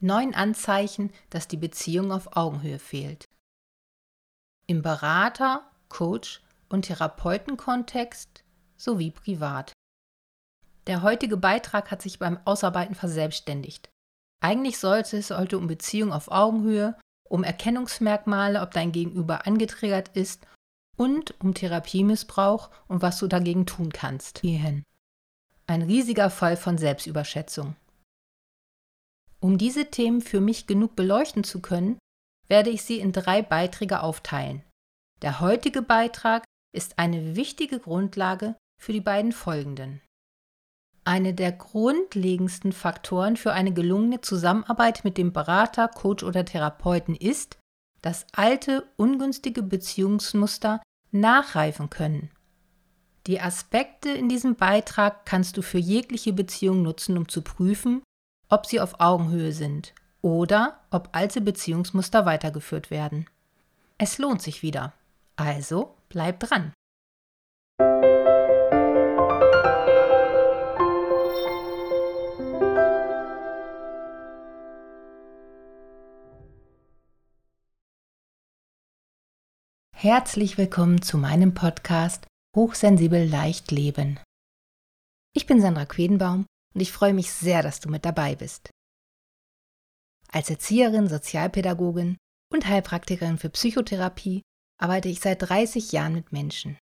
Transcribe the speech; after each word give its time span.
Neun 0.00 0.34
Anzeichen, 0.34 1.12
dass 1.28 1.46
die 1.46 1.58
Beziehung 1.58 2.10
auf 2.10 2.36
Augenhöhe 2.36 2.78
fehlt. 2.78 3.28
Im 4.66 4.82
Berater, 4.82 5.70
Coach 5.88 6.42
und 6.70 6.82
Therapeutenkontext 6.82 8.44
sowie 8.76 9.10
privat. 9.10 9.72
Der 10.86 11.02
heutige 11.02 11.36
Beitrag 11.36 11.90
hat 11.90 12.00
sich 12.00 12.18
beim 12.18 12.38
Ausarbeiten 12.46 12.94
verselbstständigt. 12.94 13.90
Eigentlich 14.42 14.78
sollte 14.78 15.18
es 15.18 15.30
heute 15.30 15.58
um 15.58 15.66
Beziehung 15.66 16.12
auf 16.12 16.30
Augenhöhe, 16.30 16.96
um 17.28 17.44
Erkennungsmerkmale, 17.44 18.62
ob 18.62 18.70
dein 18.70 18.92
Gegenüber 18.92 19.46
angetriggert 19.46 20.16
ist 20.16 20.46
und 20.96 21.34
um 21.40 21.52
Therapiemissbrauch 21.52 22.70
und 22.88 23.02
was 23.02 23.18
du 23.18 23.26
dagegen 23.26 23.66
tun 23.66 23.92
kannst. 23.92 24.38
Hierhin. 24.40 24.82
Ein 25.66 25.82
riesiger 25.82 26.30
Fall 26.30 26.56
von 26.56 26.78
Selbstüberschätzung. 26.78 27.76
Um 29.40 29.56
diese 29.56 29.86
Themen 29.90 30.20
für 30.20 30.40
mich 30.40 30.66
genug 30.66 30.94
beleuchten 30.96 31.44
zu 31.44 31.60
können, 31.60 31.98
werde 32.48 32.70
ich 32.70 32.82
sie 32.82 32.98
in 32.98 33.12
drei 33.12 33.42
Beiträge 33.42 34.02
aufteilen. 34.02 34.62
Der 35.22 35.40
heutige 35.40 35.82
Beitrag 35.82 36.44
ist 36.74 36.98
eine 36.98 37.36
wichtige 37.36 37.78
Grundlage 37.78 38.56
für 38.80 38.92
die 38.92 39.00
beiden 39.00 39.32
folgenden. 39.32 40.00
Eine 41.04 41.32
der 41.32 41.52
grundlegendsten 41.52 42.72
Faktoren 42.72 43.36
für 43.36 43.52
eine 43.52 43.72
gelungene 43.72 44.20
Zusammenarbeit 44.20 45.04
mit 45.04 45.16
dem 45.16 45.32
Berater, 45.32 45.88
Coach 45.88 46.22
oder 46.22 46.44
Therapeuten 46.44 47.14
ist, 47.14 47.58
dass 48.02 48.26
alte, 48.32 48.86
ungünstige 48.96 49.62
Beziehungsmuster 49.62 50.82
nachreifen 51.10 51.90
können. 51.90 52.30
Die 53.26 53.40
Aspekte 53.40 54.10
in 54.10 54.28
diesem 54.28 54.56
Beitrag 54.56 55.26
kannst 55.26 55.56
du 55.56 55.62
für 55.62 55.78
jegliche 55.78 56.32
Beziehung 56.32 56.82
nutzen, 56.82 57.18
um 57.18 57.28
zu 57.28 57.42
prüfen, 57.42 58.02
ob 58.50 58.66
sie 58.66 58.80
auf 58.80 58.98
Augenhöhe 58.98 59.52
sind 59.52 59.94
oder 60.20 60.80
ob 60.90 61.08
alte 61.12 61.40
Beziehungsmuster 61.40 62.26
weitergeführt 62.26 62.90
werden. 62.90 63.26
Es 63.96 64.18
lohnt 64.18 64.42
sich 64.42 64.62
wieder. 64.62 64.92
Also 65.36 65.94
bleib 66.08 66.40
dran. 66.40 66.72
Herzlich 79.94 80.56
willkommen 80.58 81.02
zu 81.02 81.18
meinem 81.18 81.54
Podcast 81.54 82.26
Hochsensibel 82.56 83.28
leicht 83.28 83.70
leben. 83.70 84.18
Ich 85.34 85.46
bin 85.46 85.60
Sandra 85.60 85.84
Quedenbaum 85.84 86.46
und 86.74 86.80
ich 86.80 86.92
freue 86.92 87.14
mich 87.14 87.30
sehr, 87.30 87.62
dass 87.62 87.80
du 87.80 87.88
mit 87.88 88.04
dabei 88.04 88.34
bist. 88.36 88.70
Als 90.28 90.50
Erzieherin, 90.50 91.08
Sozialpädagogin 91.08 92.16
und 92.52 92.66
Heilpraktikerin 92.66 93.38
für 93.38 93.50
Psychotherapie 93.50 94.42
arbeite 94.80 95.08
ich 95.08 95.20
seit 95.20 95.42
30 95.42 95.92
Jahren 95.92 96.14
mit 96.14 96.32
Menschen. 96.32 96.78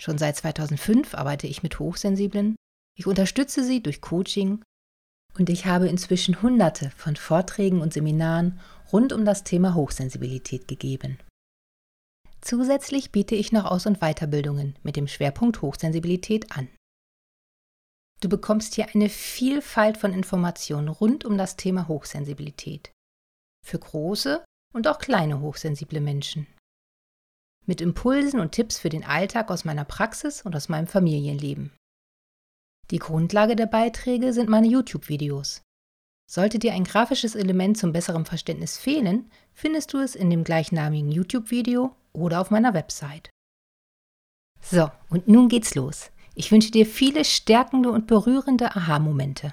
Schon 0.00 0.18
seit 0.18 0.36
2005 0.36 1.14
arbeite 1.14 1.46
ich 1.46 1.62
mit 1.62 1.78
Hochsensiblen, 1.78 2.56
ich 2.98 3.06
unterstütze 3.06 3.64
sie 3.64 3.82
durch 3.82 4.00
Coaching 4.00 4.62
und 5.38 5.48
ich 5.48 5.66
habe 5.66 5.88
inzwischen 5.88 6.42
hunderte 6.42 6.90
von 6.90 7.16
Vorträgen 7.16 7.80
und 7.80 7.92
Seminaren 7.92 8.60
rund 8.92 9.12
um 9.12 9.24
das 9.24 9.44
Thema 9.44 9.74
Hochsensibilität 9.74 10.68
gegeben. 10.68 11.18
Zusätzlich 12.40 13.12
biete 13.12 13.34
ich 13.34 13.52
noch 13.52 13.64
Aus- 13.64 13.86
und 13.86 14.00
Weiterbildungen 14.00 14.76
mit 14.82 14.96
dem 14.96 15.08
Schwerpunkt 15.08 15.62
Hochsensibilität 15.62 16.52
an. 16.52 16.68
Du 18.22 18.28
bekommst 18.28 18.76
hier 18.76 18.86
eine 18.94 19.08
Vielfalt 19.08 19.96
von 19.98 20.12
Informationen 20.12 20.86
rund 20.86 21.24
um 21.24 21.36
das 21.36 21.56
Thema 21.56 21.88
Hochsensibilität. 21.88 22.92
Für 23.66 23.80
große 23.80 24.44
und 24.72 24.86
auch 24.86 24.98
kleine 24.98 25.40
hochsensible 25.40 26.00
Menschen. 26.00 26.46
Mit 27.66 27.80
Impulsen 27.80 28.38
und 28.38 28.52
Tipps 28.52 28.78
für 28.78 28.90
den 28.90 29.02
Alltag 29.04 29.50
aus 29.50 29.64
meiner 29.64 29.84
Praxis 29.84 30.42
und 30.42 30.54
aus 30.54 30.68
meinem 30.68 30.86
Familienleben. 30.86 31.72
Die 32.92 33.00
Grundlage 33.00 33.56
der 33.56 33.66
Beiträge 33.66 34.32
sind 34.32 34.48
meine 34.48 34.68
YouTube-Videos. 34.68 35.62
Sollte 36.30 36.60
dir 36.60 36.74
ein 36.74 36.84
grafisches 36.84 37.34
Element 37.34 37.76
zum 37.76 37.92
besseren 37.92 38.24
Verständnis 38.24 38.78
fehlen, 38.78 39.32
findest 39.52 39.92
du 39.92 39.98
es 39.98 40.14
in 40.14 40.30
dem 40.30 40.44
gleichnamigen 40.44 41.10
YouTube-Video 41.10 41.96
oder 42.12 42.40
auf 42.40 42.52
meiner 42.52 42.72
Website. 42.72 43.30
So, 44.60 44.92
und 45.10 45.26
nun 45.26 45.48
geht's 45.48 45.74
los. 45.74 46.11
Ich 46.34 46.50
wünsche 46.50 46.70
dir 46.70 46.86
viele 46.86 47.24
stärkende 47.24 47.90
und 47.90 48.06
berührende 48.06 48.74
Aha-Momente. 48.74 49.52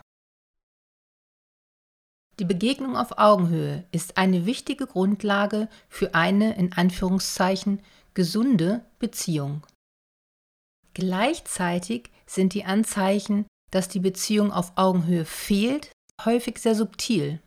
Die 2.39 2.45
Begegnung 2.45 2.95
auf 2.95 3.17
Augenhöhe 3.17 3.85
ist 3.91 4.17
eine 4.17 4.45
wichtige 4.45 4.87
Grundlage 4.87 5.67
für 5.89 6.15
eine 6.15 6.55
in 6.55 6.71
Anführungszeichen 6.71 7.81
gesunde 8.13 8.85
Beziehung. 8.97 9.67
Gleichzeitig 10.93 12.11
sind 12.25 12.53
die 12.53 12.63
Anzeichen, 12.63 13.45
dass 13.71 13.89
die 13.89 13.99
Beziehung 13.99 14.53
auf 14.53 14.71
Augenhöhe 14.77 15.25
fehlt, 15.25 15.91
häufig 16.23 16.59
sehr 16.59 16.75
subtil. 16.75 17.41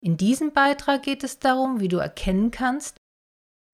In 0.00 0.18
diesem 0.18 0.52
Beitrag 0.52 1.02
geht 1.02 1.24
es 1.24 1.38
darum, 1.38 1.80
wie 1.80 1.88
du 1.88 1.96
erkennen 1.96 2.50
kannst, 2.50 2.98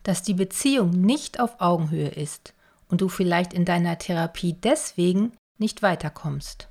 dass 0.05 0.23
die 0.23 0.35
Beziehung 0.35 0.91
nicht 0.91 1.41
auf 1.41 1.61
Augenhöhe 1.61 2.09
ist 2.09 2.54
und 2.95 3.01
du 3.01 3.09
vielleicht 3.09 3.53
in 3.53 3.65
deiner 3.65 3.99
Therapie 3.99 4.53
deswegen 4.53 5.33
nicht 5.59 5.83
weiterkommst. 5.83 6.69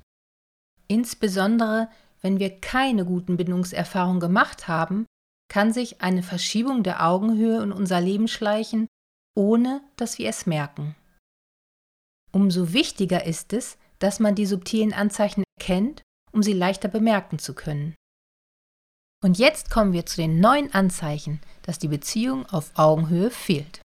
Insbesondere 0.88 1.88
wenn 2.24 2.38
wir 2.38 2.58
keine 2.58 3.04
guten 3.04 3.36
Bindungserfahrungen 3.36 4.18
gemacht 4.18 4.66
haben, 4.66 5.04
kann 5.52 5.74
sich 5.74 6.00
eine 6.00 6.22
Verschiebung 6.22 6.82
der 6.82 7.06
Augenhöhe 7.06 7.62
in 7.62 7.70
unser 7.70 8.00
Leben 8.00 8.28
schleichen, 8.28 8.86
ohne 9.36 9.82
dass 9.96 10.16
wir 10.16 10.30
es 10.30 10.46
merken. 10.46 10.96
Umso 12.32 12.72
wichtiger 12.72 13.26
ist 13.26 13.52
es, 13.52 13.76
dass 13.98 14.20
man 14.20 14.34
die 14.34 14.46
subtilen 14.46 14.94
Anzeichen 14.94 15.44
erkennt, 15.58 16.00
um 16.32 16.42
sie 16.42 16.54
leichter 16.54 16.88
bemerken 16.88 17.38
zu 17.38 17.52
können. 17.52 17.94
Und 19.22 19.38
jetzt 19.38 19.68
kommen 19.68 19.92
wir 19.92 20.06
zu 20.06 20.16
den 20.16 20.40
neuen 20.40 20.72
Anzeichen, 20.72 21.42
dass 21.60 21.78
die 21.78 21.88
Beziehung 21.88 22.46
auf 22.46 22.70
Augenhöhe 22.74 23.30
fehlt. 23.30 23.83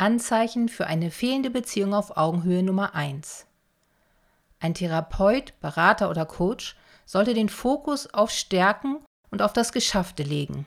Anzeichen 0.00 0.70
für 0.70 0.86
eine 0.86 1.10
fehlende 1.10 1.50
Beziehung 1.50 1.92
auf 1.92 2.16
Augenhöhe 2.16 2.62
Nummer 2.62 2.94
1. 2.94 3.46
Ein 4.58 4.72
Therapeut, 4.72 5.52
Berater 5.60 6.08
oder 6.08 6.24
Coach 6.24 6.74
sollte 7.04 7.34
den 7.34 7.50
Fokus 7.50 8.06
auf 8.14 8.30
Stärken 8.30 9.04
und 9.30 9.42
auf 9.42 9.52
das 9.52 9.72
Geschaffte 9.72 10.22
legen. 10.22 10.66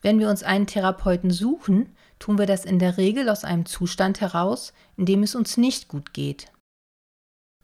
Wenn 0.00 0.18
wir 0.18 0.30
uns 0.30 0.42
einen 0.42 0.66
Therapeuten 0.66 1.30
suchen, 1.30 1.94
tun 2.18 2.38
wir 2.38 2.46
das 2.46 2.64
in 2.64 2.78
der 2.78 2.96
Regel 2.96 3.28
aus 3.28 3.44
einem 3.44 3.66
Zustand 3.66 4.22
heraus, 4.22 4.72
in 4.96 5.04
dem 5.04 5.22
es 5.22 5.34
uns 5.34 5.58
nicht 5.58 5.88
gut 5.88 6.14
geht. 6.14 6.50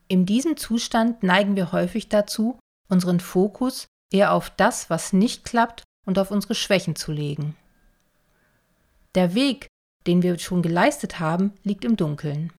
In 0.09 0.26
diesem 0.26 0.59
Zustand 0.59 1.22
neigen 1.22 1.56
wir 1.56 1.72
häufig 1.72 2.10
dazu, 2.10 2.59
unseren 2.87 3.20
Fokus 3.20 3.87
eher 4.12 4.34
auf 4.34 4.50
das, 4.50 4.91
was 4.91 5.15
nicht 5.15 5.44
klappt 5.44 5.84
und 6.04 6.19
auf 6.19 6.31
unsere 6.31 6.54
Schwächen 6.54 6.97
zu 6.97 7.12
legen. 7.12 7.56
Der 9.15 9.34
Weg, 9.34 9.69
den 10.06 10.22
wir 10.22 10.38
schon 10.38 10.62
geleistet 10.62 11.21
haben, 11.21 11.53
liegt 11.62 11.84
im 11.84 11.97
Dunkeln. 11.97 12.53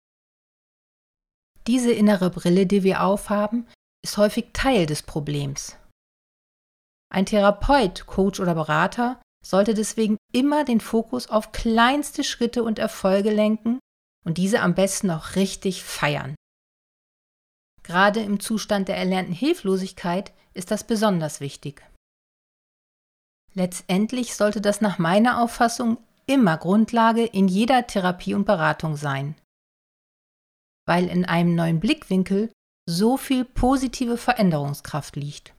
Diese 1.67 1.93
innere 1.93 2.31
Brille, 2.31 2.67
die 2.67 2.83
wir 2.83 3.03
aufhaben, 3.03 3.67
ist 4.05 4.17
häufig 4.17 4.51
Teil 4.53 4.87
des 4.87 5.03
Problems. 5.03 5.77
Ein 7.13 7.27
Therapeut, 7.27 8.07
Coach 8.07 8.41
oder 8.41 8.55
Berater 8.55 9.21
sollte 9.45 9.75
deswegen 9.75 10.17
immer 10.33 10.65
den 10.65 10.81
Fokus 10.81 11.29
auf 11.29 11.53
kleinste 11.53 12.25
Schritte 12.25 12.63
und 12.63 12.79
Erfolge 12.79 13.31
lenken 13.31 13.79
und 14.25 14.39
diese 14.39 14.61
am 14.61 14.75
besten 14.75 15.11
auch 15.11 15.35
richtig 15.37 15.83
feiern. 15.83 16.35
Gerade 17.83 18.21
im 18.21 18.41
Zustand 18.41 18.89
der 18.89 18.97
erlernten 18.97 19.35
Hilflosigkeit 19.35 20.33
ist 20.55 20.71
das 20.71 20.87
besonders 20.87 21.41
wichtig. 21.41 21.83
Letztendlich 23.55 24.37
sollte 24.37 24.61
das 24.61 24.81
nach 24.81 24.99
meiner 24.99 25.43
Auffassung 25.43 25.99
immer 26.31 26.57
Grundlage 26.57 27.27
in 27.27 27.49
jeder 27.49 27.89
Therapie 27.89 28.35
und 28.35 28.45
Beratung 28.45 28.97
sein, 28.97 29.35
weil 30.87 31.09
in 31.09 31.25
einem 31.25 31.57
neuen 31.57 31.81
Blickwinkel 31.81 32.53
so 32.89 33.17
viel 33.17 33.45
positive 33.45 34.17
Veränderungskraft 34.17 35.17
liegt. 35.17 35.55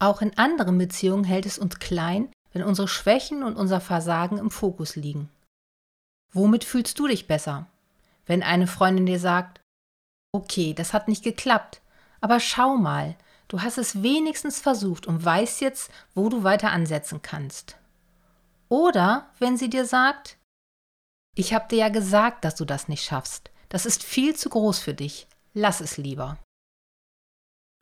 Auch 0.00 0.22
in 0.22 0.36
anderen 0.36 0.76
Beziehungen 0.76 1.22
hält 1.22 1.46
es 1.46 1.56
uns 1.56 1.78
klein, 1.78 2.32
wenn 2.52 2.64
unsere 2.64 2.88
Schwächen 2.88 3.44
und 3.44 3.54
unser 3.56 3.80
Versagen 3.80 4.38
im 4.38 4.50
Fokus 4.50 4.96
liegen. 4.96 5.28
Womit 6.32 6.64
fühlst 6.64 6.98
du 6.98 7.06
dich 7.06 7.28
besser? 7.28 7.66
Wenn 8.26 8.42
eine 8.42 8.66
Freundin 8.66 9.06
dir 9.06 9.20
sagt, 9.20 9.60
okay, 10.32 10.74
das 10.74 10.92
hat 10.92 11.06
nicht 11.06 11.22
geklappt, 11.22 11.80
aber 12.20 12.40
schau 12.40 12.76
mal, 12.76 13.14
du 13.46 13.62
hast 13.62 13.78
es 13.78 14.02
wenigstens 14.02 14.60
versucht 14.60 15.06
und 15.06 15.24
weißt 15.24 15.60
jetzt, 15.60 15.92
wo 16.12 16.28
du 16.28 16.42
weiter 16.42 16.72
ansetzen 16.72 17.22
kannst. 17.22 17.76
Oder 18.72 19.30
wenn 19.38 19.58
sie 19.58 19.68
dir 19.68 19.84
sagt, 19.84 20.38
ich 21.36 21.52
habe 21.52 21.68
dir 21.68 21.76
ja 21.76 21.88
gesagt, 21.90 22.42
dass 22.42 22.54
du 22.54 22.64
das 22.64 22.88
nicht 22.88 23.04
schaffst. 23.04 23.50
Das 23.68 23.84
ist 23.84 24.02
viel 24.02 24.34
zu 24.34 24.48
groß 24.48 24.78
für 24.78 24.94
dich. 24.94 25.28
Lass 25.52 25.82
es 25.82 25.98
lieber. 25.98 26.38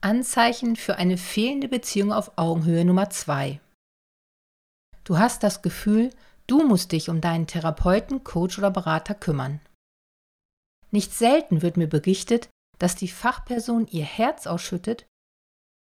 Anzeichen 0.01 0.75
für 0.75 0.97
eine 0.97 1.17
fehlende 1.17 1.69
Beziehung 1.69 2.13
auf 2.13 2.37
Augenhöhe 2.37 2.85
Nummer 2.85 3.09
2. 3.09 3.61
Du 5.05 5.17
hast 5.17 5.45
das 5.45 5.63
Gefühl, 5.63 6.11
du 6.49 6.67
musst 6.67 6.91
dich 6.91 7.09
um 7.09 7.21
deinen 7.21 7.47
Therapeuten, 7.47 8.25
Coach 8.25 8.59
oder 8.59 8.73
Berater 8.73 9.15
kümmern. 9.15 9.61
Nicht 10.91 11.15
selten 11.15 11.63
wird 11.63 11.77
mir 11.77 11.89
berichtet, 11.89 12.49
dass 12.81 12.97
die 12.97 13.07
Fachperson 13.07 13.87
ihr 13.87 14.05
Herz 14.05 14.49
ausschüttet 14.49 15.07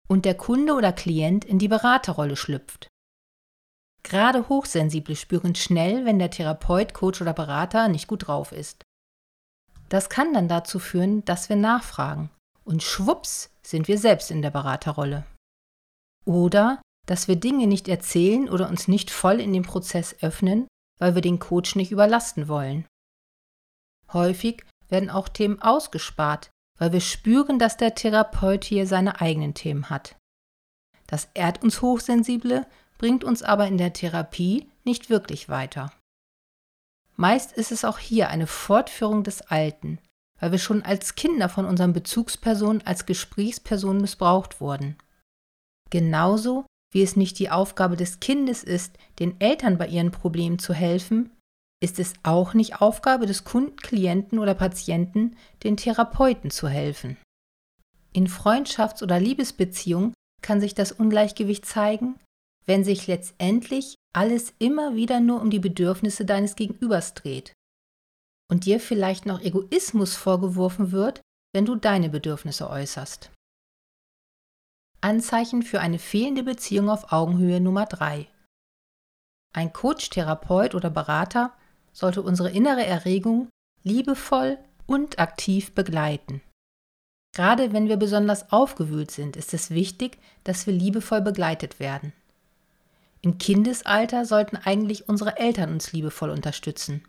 und 0.10 0.26
der 0.26 0.36
Kunde 0.36 0.74
oder 0.74 0.92
Klient 0.92 1.46
in 1.46 1.60
die 1.60 1.70
Beraterrolle 1.70 2.36
schlüpft. 2.36 2.90
Gerade 4.04 4.50
Hochsensible 4.50 5.16
spüren 5.16 5.56
schnell, 5.56 6.06
wenn 6.06 6.20
der 6.20 6.32
Therapeut, 6.32 6.94
Coach 6.94 7.22
oder 7.22 7.34
Berater 7.34 7.88
nicht 7.88 8.08
gut 8.08 8.28
drauf 8.28 8.52
ist. 8.52 8.84
Das 9.90 10.10
kann 10.10 10.34
dann 10.34 10.48
dazu 10.48 10.80
führen, 10.80 11.24
dass 11.26 11.50
wir 11.50 11.56
nachfragen 11.56 12.30
und 12.64 12.84
schwupps 12.84 13.52
sind 13.62 13.88
wir 13.88 13.98
selbst 13.98 14.32
in 14.32 14.42
der 14.42 14.52
Beraterrolle. 14.52 15.26
Oder 16.26 16.82
dass 17.08 17.28
wir 17.28 17.36
Dinge 17.36 17.68
nicht 17.68 17.88
erzählen 17.88 18.50
oder 18.50 18.70
uns 18.70 18.88
nicht 18.88 19.12
voll 19.12 19.40
in 19.40 19.54
den 19.54 19.64
Prozess 19.64 20.16
öffnen, 20.22 20.68
weil 21.00 21.16
wir 21.16 21.22
den 21.22 21.40
Coach 21.40 21.76
nicht 21.76 21.92
überlasten 21.92 22.48
wollen. 22.48 22.86
Häufig 24.14 24.64
werden 24.88 25.10
auch 25.10 25.30
Themen 25.30 25.62
ausgespart, 25.62 26.52
weil 26.78 26.94
wir 26.94 27.02
spüren, 27.02 27.60
dass 27.60 27.78
der 27.78 27.96
Therapeut 27.96 28.64
hier 28.64 28.88
seine 28.88 29.20
eigenen 29.20 29.54
Themen 29.54 29.90
hat. 29.90 30.16
Das 31.08 31.30
ehrt 31.34 31.64
uns 31.64 31.82
Hochsensible, 31.82 32.66
bringt 33.02 33.24
uns 33.24 33.42
aber 33.42 33.66
in 33.66 33.80
der 33.80 33.94
Therapie 33.94 34.70
nicht 34.84 35.10
wirklich 35.10 35.50
weiter. 35.50 35.92
Meist 37.16 37.52
ist 37.52 37.72
es 37.72 37.84
auch 37.84 37.98
hier 37.98 38.30
eine 38.30 38.46
Fortführung 38.46 39.24
des 39.24 39.42
Alten, 39.42 39.98
weil 40.40 40.52
wir 40.52 40.60
schon 40.60 40.84
als 40.84 41.16
Kinder 41.16 41.50
von 41.50 41.66
unseren 41.66 41.94
Bezugspersonen 41.94 42.86
als 42.86 43.08
Gesprächspersonen 43.08 44.02
missbraucht 44.02 44.62
wurden. 44.62 44.98
Genauso 45.90 46.68
wie 46.94 47.02
es 47.02 47.16
nicht 47.16 47.40
die 47.40 47.50
Aufgabe 47.50 47.96
des 47.98 48.20
Kindes 48.20 48.64
ist, 48.64 48.96
den 49.18 49.42
Eltern 49.42 49.80
bei 49.80 49.88
ihren 49.88 50.12
Problemen 50.12 50.60
zu 50.60 50.72
helfen, 50.72 51.32
ist 51.82 51.98
es 51.98 52.14
auch 52.22 52.54
nicht 52.54 52.82
Aufgabe 52.82 53.26
des 53.26 53.44
Kunden, 53.46 53.78
Klienten 53.78 54.38
oder 54.38 54.54
Patienten, 54.54 55.38
den 55.64 55.76
Therapeuten 55.76 56.52
zu 56.52 56.68
helfen. 56.68 57.18
In 58.14 58.28
Freundschafts- 58.28 59.02
oder 59.02 59.20
Liebesbeziehungen 59.20 60.14
kann 60.44 60.62
sich 60.62 60.76
das 60.76 60.92
Ungleichgewicht 60.92 61.66
zeigen, 61.66 62.20
wenn 62.66 62.84
sich 62.84 63.08
letztendlich 63.08 63.96
alles 64.14 64.54
immer 64.60 64.96
wieder 64.96 65.20
nur 65.20 65.42
um 65.42 65.50
die 65.50 65.60
Bedürfnisse 65.60 66.26
deines 66.26 66.56
Gegenübers 66.56 67.14
dreht 67.14 67.54
und 68.50 68.66
dir 68.66 68.80
vielleicht 68.80 69.26
noch 69.26 69.42
Egoismus 69.42 70.16
vorgeworfen 70.16 70.92
wird, 70.92 71.22
wenn 71.54 71.66
du 71.66 71.76
deine 71.76 72.10
Bedürfnisse 72.10 72.70
äußerst. 72.70 73.32
Anzeichen 75.00 75.64
für 75.64 75.80
eine 75.80 76.00
fehlende 76.00 76.44
Beziehung 76.44 76.90
auf 76.90 77.12
Augenhöhe 77.12 77.60
Nummer 77.60 77.86
3. 77.86 78.28
Ein 79.54 79.74
Coach, 79.74 80.10
Therapeut 80.10 80.76
oder 80.76 80.90
Berater 80.90 81.54
sollte 81.92 82.22
unsere 82.22 82.52
innere 82.52 82.86
Erregung 82.86 83.50
liebevoll 83.84 84.58
und 84.86 85.20
aktiv 85.20 85.74
begleiten. 85.74 86.42
Gerade 87.34 87.74
wenn 87.74 87.88
wir 87.88 87.98
besonders 87.98 88.52
aufgewühlt 88.52 89.12
sind, 89.12 89.38
ist 89.38 89.54
es 89.54 89.70
wichtig, 89.72 90.18
dass 90.44 90.68
wir 90.68 90.74
liebevoll 90.74 91.22
begleitet 91.22 91.80
werden. 91.80 92.14
Im 93.22 93.38
Kindesalter 93.38 94.26
sollten 94.26 94.58
eigentlich 94.58 95.08
unsere 95.08 95.38
Eltern 95.38 95.72
uns 95.74 95.94
liebevoll 95.94 96.32
unterstützen. 96.32 97.04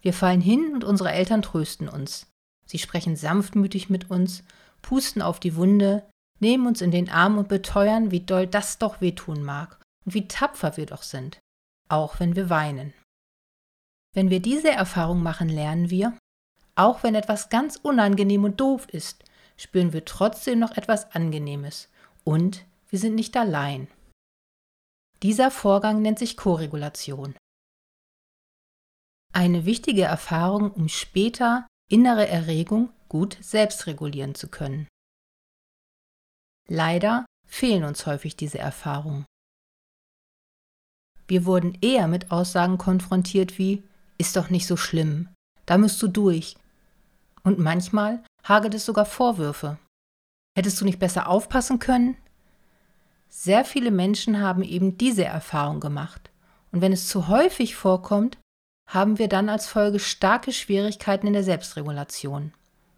Wir 0.00 0.12
fallen 0.12 0.40
hin 0.40 0.72
und 0.74 0.84
unsere 0.84 1.10
Eltern 1.10 1.42
trösten 1.42 1.88
uns. 1.88 2.26
Sie 2.66 2.78
sprechen 2.78 3.16
sanftmütig 3.16 3.88
mit 3.88 4.10
uns, 4.10 4.44
pusten 4.82 5.22
auf 5.22 5.40
die 5.40 5.56
Wunde, 5.56 6.08
nehmen 6.40 6.66
uns 6.66 6.80
in 6.82 6.90
den 6.90 7.08
Arm 7.08 7.38
und 7.38 7.48
beteuern, 7.48 8.10
wie 8.10 8.20
doll 8.20 8.46
das 8.46 8.78
doch 8.78 9.00
wehtun 9.00 9.42
mag 9.42 9.80
und 10.04 10.14
wie 10.14 10.28
tapfer 10.28 10.76
wir 10.76 10.86
doch 10.86 11.02
sind, 11.02 11.38
auch 11.88 12.20
wenn 12.20 12.36
wir 12.36 12.50
weinen. 12.50 12.92
Wenn 14.14 14.30
wir 14.30 14.40
diese 14.40 14.70
Erfahrung 14.70 15.22
machen, 15.22 15.48
lernen 15.48 15.90
wir, 15.90 16.16
auch 16.74 17.02
wenn 17.02 17.14
etwas 17.14 17.48
ganz 17.48 17.76
unangenehm 17.76 18.44
und 18.44 18.60
doof 18.60 18.86
ist, 18.90 19.24
spüren 19.56 19.92
wir 19.92 20.04
trotzdem 20.04 20.58
noch 20.58 20.76
etwas 20.76 21.12
Angenehmes 21.14 21.88
und 22.24 22.64
wir 22.90 22.98
sind 22.98 23.14
nicht 23.14 23.36
allein. 23.36 23.88
Dieser 25.22 25.50
Vorgang 25.50 26.02
nennt 26.02 26.18
sich 26.18 26.36
Koregulation. 26.36 27.34
Eine 29.32 29.64
wichtige 29.64 30.02
Erfahrung, 30.02 30.70
um 30.70 30.88
später 30.88 31.66
innere 31.90 32.26
Erregung 32.26 32.90
gut 33.08 33.38
selbst 33.40 33.86
regulieren 33.86 34.34
zu 34.34 34.48
können. 34.48 34.88
Leider 36.68 37.26
fehlen 37.46 37.84
uns 37.84 38.06
häufig 38.06 38.36
diese 38.36 38.58
Erfahrungen. 38.58 39.24
Wir 41.28 41.44
wurden 41.44 41.76
eher 41.80 42.08
mit 42.08 42.30
Aussagen 42.30 42.78
konfrontiert 42.78 43.58
wie 43.58 43.82
ist 44.18 44.36
doch 44.36 44.50
nicht 44.50 44.66
so 44.66 44.76
schlimm, 44.76 45.28
da 45.66 45.78
musst 45.78 46.00
du 46.02 46.08
durch. 46.08 46.56
Und 47.42 47.58
manchmal 47.58 48.24
hagelt 48.44 48.74
es 48.74 48.86
sogar 48.86 49.06
Vorwürfe. 49.06 49.78
Hättest 50.56 50.80
du 50.80 50.84
nicht 50.84 50.98
besser 50.98 51.28
aufpassen 51.28 51.78
können? 51.78 52.16
Sehr 53.38 53.66
viele 53.66 53.90
Menschen 53.90 54.40
haben 54.40 54.62
eben 54.62 54.96
diese 54.96 55.26
Erfahrung 55.26 55.78
gemacht. 55.78 56.30
Und 56.72 56.80
wenn 56.80 56.94
es 56.94 57.06
zu 57.06 57.28
häufig 57.28 57.76
vorkommt, 57.76 58.38
haben 58.88 59.18
wir 59.18 59.28
dann 59.28 59.50
als 59.50 59.66
Folge 59.66 59.98
starke 59.98 60.52
Schwierigkeiten 60.52 61.26
in 61.26 61.34
der 61.34 61.44
Selbstregulation. 61.44 62.54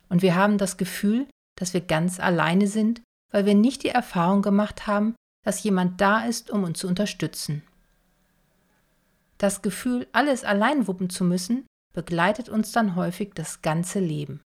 Und 0.09 0.23
wir 0.23 0.37
haben 0.37 0.57
das 0.57 0.77
Gefühl, 0.77 1.27
dass 1.59 1.75
wir 1.75 1.81
ganz 1.81 2.21
alleine 2.21 2.69
sind, 2.69 3.03
weil 3.33 3.47
wir 3.47 3.57
nicht 3.57 3.83
die 3.83 3.89
Erfahrung 3.89 4.41
gemacht 4.41 4.87
haben, 4.87 5.17
dass 5.45 5.65
jemand 5.65 6.01
da 6.01 6.21
ist, 6.21 6.51
um 6.51 6.63
uns 6.63 6.79
zu 6.79 6.87
unterstützen. 6.87 7.65
Das 9.39 9.61
Gefühl, 9.61 10.07
alles 10.13 10.45
allein 10.45 10.87
wuppen 10.87 11.11
zu 11.11 11.25
müssen, 11.25 11.67
begleitet 11.95 12.49
uns 12.49 12.71
dann 12.71 12.95
häufig 12.95 13.33
das 13.35 13.61
ganze 13.61 13.99
Leben. 13.99 14.41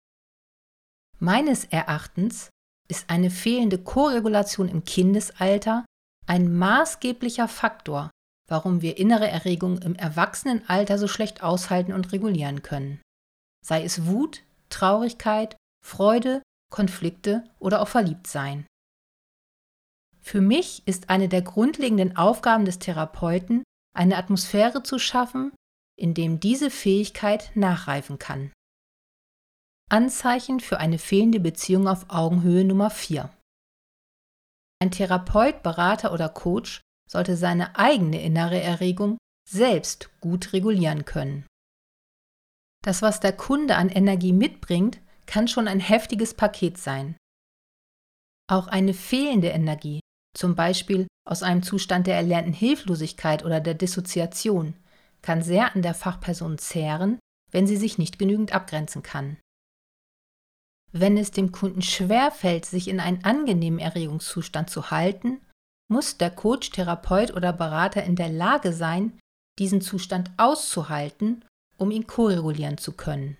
Meines 1.18 1.64
Erachtens 1.64 2.48
ist 2.90 3.08
eine 3.08 3.30
fehlende 3.30 3.78
Koregulation 3.78 4.68
im 4.68 4.84
Kindesalter 4.84 5.84
ein 6.26 6.56
maßgeblicher 6.56 7.48
Faktor, 7.48 8.10
warum 8.48 8.82
wir 8.82 8.98
innere 8.98 9.28
Erregungen 9.28 9.82
im 9.82 9.96
Erwachsenenalter 9.96 10.98
so 10.98 11.08
schlecht 11.08 11.42
aushalten 11.42 11.92
und 11.92 12.12
regulieren 12.12 12.62
können. 12.62 13.00
Sei 13.64 13.82
es 13.84 14.06
Wut, 14.06 14.42
Traurigkeit, 14.68 15.56
Freude, 15.84 16.42
Konflikte 16.70 17.44
oder 17.58 17.80
auch 17.80 17.88
Verliebtsein. 17.88 18.66
Für 20.20 20.40
mich 20.40 20.82
ist 20.86 21.10
eine 21.10 21.28
der 21.28 21.42
grundlegenden 21.42 22.16
Aufgaben 22.16 22.64
des 22.64 22.78
Therapeuten, 22.78 23.64
eine 23.96 24.16
Atmosphäre 24.16 24.82
zu 24.82 24.98
schaffen, 24.98 25.52
in 25.98 26.14
dem 26.14 26.38
diese 26.38 26.70
Fähigkeit 26.70 27.50
nachreifen 27.54 28.18
kann. 28.18 28.52
Anzeichen 29.92 30.60
für 30.60 30.78
eine 30.78 30.98
fehlende 30.98 31.40
Beziehung 31.40 31.88
auf 31.88 32.06
Augenhöhe 32.10 32.64
Nummer 32.64 32.90
4. 32.90 33.28
Ein 34.80 34.92
Therapeut, 34.92 35.64
Berater 35.64 36.12
oder 36.12 36.28
Coach 36.28 36.80
sollte 37.10 37.36
seine 37.36 37.76
eigene 37.76 38.22
innere 38.22 38.60
Erregung 38.60 39.18
selbst 39.48 40.08
gut 40.20 40.52
regulieren 40.52 41.04
können. 41.04 41.44
Das, 42.84 43.02
was 43.02 43.18
der 43.18 43.32
Kunde 43.32 43.74
an 43.74 43.88
Energie 43.88 44.32
mitbringt, 44.32 45.00
kann 45.26 45.48
schon 45.48 45.66
ein 45.66 45.80
heftiges 45.80 46.34
Paket 46.34 46.78
sein. 46.78 47.16
Auch 48.48 48.68
eine 48.68 48.94
fehlende 48.94 49.48
Energie, 49.48 49.98
zum 50.36 50.54
Beispiel 50.54 51.08
aus 51.28 51.42
einem 51.42 51.64
Zustand 51.64 52.06
der 52.06 52.14
erlernten 52.14 52.52
Hilflosigkeit 52.52 53.44
oder 53.44 53.60
der 53.60 53.74
Dissoziation, 53.74 54.74
kann 55.20 55.42
sehr 55.42 55.74
an 55.74 55.82
der 55.82 55.94
Fachperson 55.94 56.58
zehren, 56.58 57.18
wenn 57.50 57.66
sie 57.66 57.76
sich 57.76 57.98
nicht 57.98 58.20
genügend 58.20 58.52
abgrenzen 58.54 59.02
kann. 59.02 59.36
Wenn 60.92 61.16
es 61.16 61.30
dem 61.30 61.52
Kunden 61.52 61.82
schwerfällt, 61.82 62.66
sich 62.66 62.88
in 62.88 63.00
einen 63.00 63.24
angenehmen 63.24 63.78
Erregungszustand 63.78 64.70
zu 64.70 64.90
halten, 64.90 65.40
muss 65.88 66.18
der 66.18 66.30
Coach, 66.30 66.70
Therapeut 66.70 67.32
oder 67.32 67.52
Berater 67.52 68.02
in 68.04 68.16
der 68.16 68.28
Lage 68.28 68.72
sein, 68.72 69.18
diesen 69.58 69.80
Zustand 69.80 70.30
auszuhalten, 70.36 71.44
um 71.76 71.90
ihn 71.90 72.06
koregulieren 72.06 72.78
zu 72.78 72.92
können. 72.92 73.36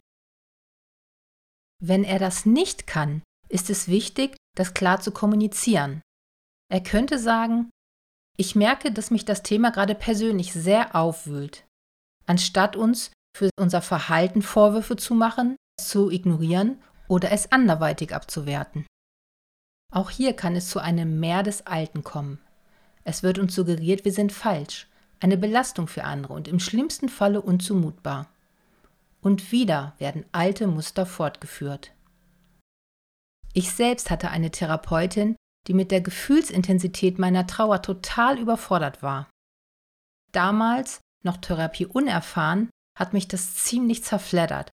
Wenn 1.83 2.05
er 2.05 2.19
das 2.19 2.47
nicht 2.47 2.87
kann, 2.87 3.23
ist 3.49 3.71
es 3.71 3.89
wichtig, 3.89 4.37
das 4.57 4.75
klar 4.75 5.01
zu 5.01 5.13
kommunizieren. 5.13 6.03
Er 6.71 6.83
könnte 6.83 7.19
sagen, 7.19 7.71
ich 8.37 8.55
merke, 8.55 8.93
dass 8.93 9.11
mich 9.11 9.25
das 9.25 9.43
Thema 9.43 9.71
gerade 9.71 9.95
persönlich 9.95 10.53
sehr 10.53 10.95
aufwühlt. 10.95 11.67
Anstatt 12.27 12.77
uns 12.77 13.11
für 13.37 13.51
unser 13.59 13.83
Verhalten 13.83 14.43
Vorwürfe 14.43 14.97
zu 14.97 15.15
machen, 15.15 15.57
zu 15.81 16.11
ignorieren 16.11 16.83
oder 17.11 17.33
es 17.33 17.51
anderweitig 17.51 18.15
abzuwerten. 18.15 18.87
Auch 19.93 20.11
hier 20.11 20.35
kann 20.35 20.55
es 20.55 20.69
zu 20.69 20.79
einem 20.79 21.19
Mehr 21.19 21.43
des 21.43 21.67
Alten 21.67 22.05
kommen. 22.05 22.39
Es 23.03 23.25
wird 23.25 23.41
uns 23.41 23.55
suggeriert, 23.55 24.05
wir 24.05 24.13
sind 24.13 24.33
falsch, 24.33 24.87
eine 25.19 25.37
Belastung 25.37 25.89
für 25.89 26.05
andere 26.05 26.33
und 26.33 26.47
im 26.47 26.61
schlimmsten 26.61 27.09
Falle 27.09 27.43
unzumutbar. 27.43 28.31
Und 29.21 29.51
wieder 29.51 29.95
werden 29.99 30.25
alte 30.31 30.69
Muster 30.69 31.05
fortgeführt. 31.05 31.93
Ich 33.55 33.73
selbst 33.73 34.11
hatte 34.11 34.31
eine 34.31 34.53
Therapeutin, 34.53 35.35
die 35.67 35.75
mit 35.75 35.91
der 35.91 36.01
Gefühlsintensität 36.03 37.19
meiner 37.19 37.49
Trauer 37.49 37.83
total 37.83 38.39
überfordert 38.39 39.03
war. 39.03 39.29
Damals, 40.31 41.01
noch 41.25 41.39
Therapie 41.39 41.87
unerfahren, 41.87 42.71
hat 42.97 43.13
mich 43.13 43.27
das 43.27 43.57
ziemlich 43.57 44.05
zerfleddert. 44.05 44.71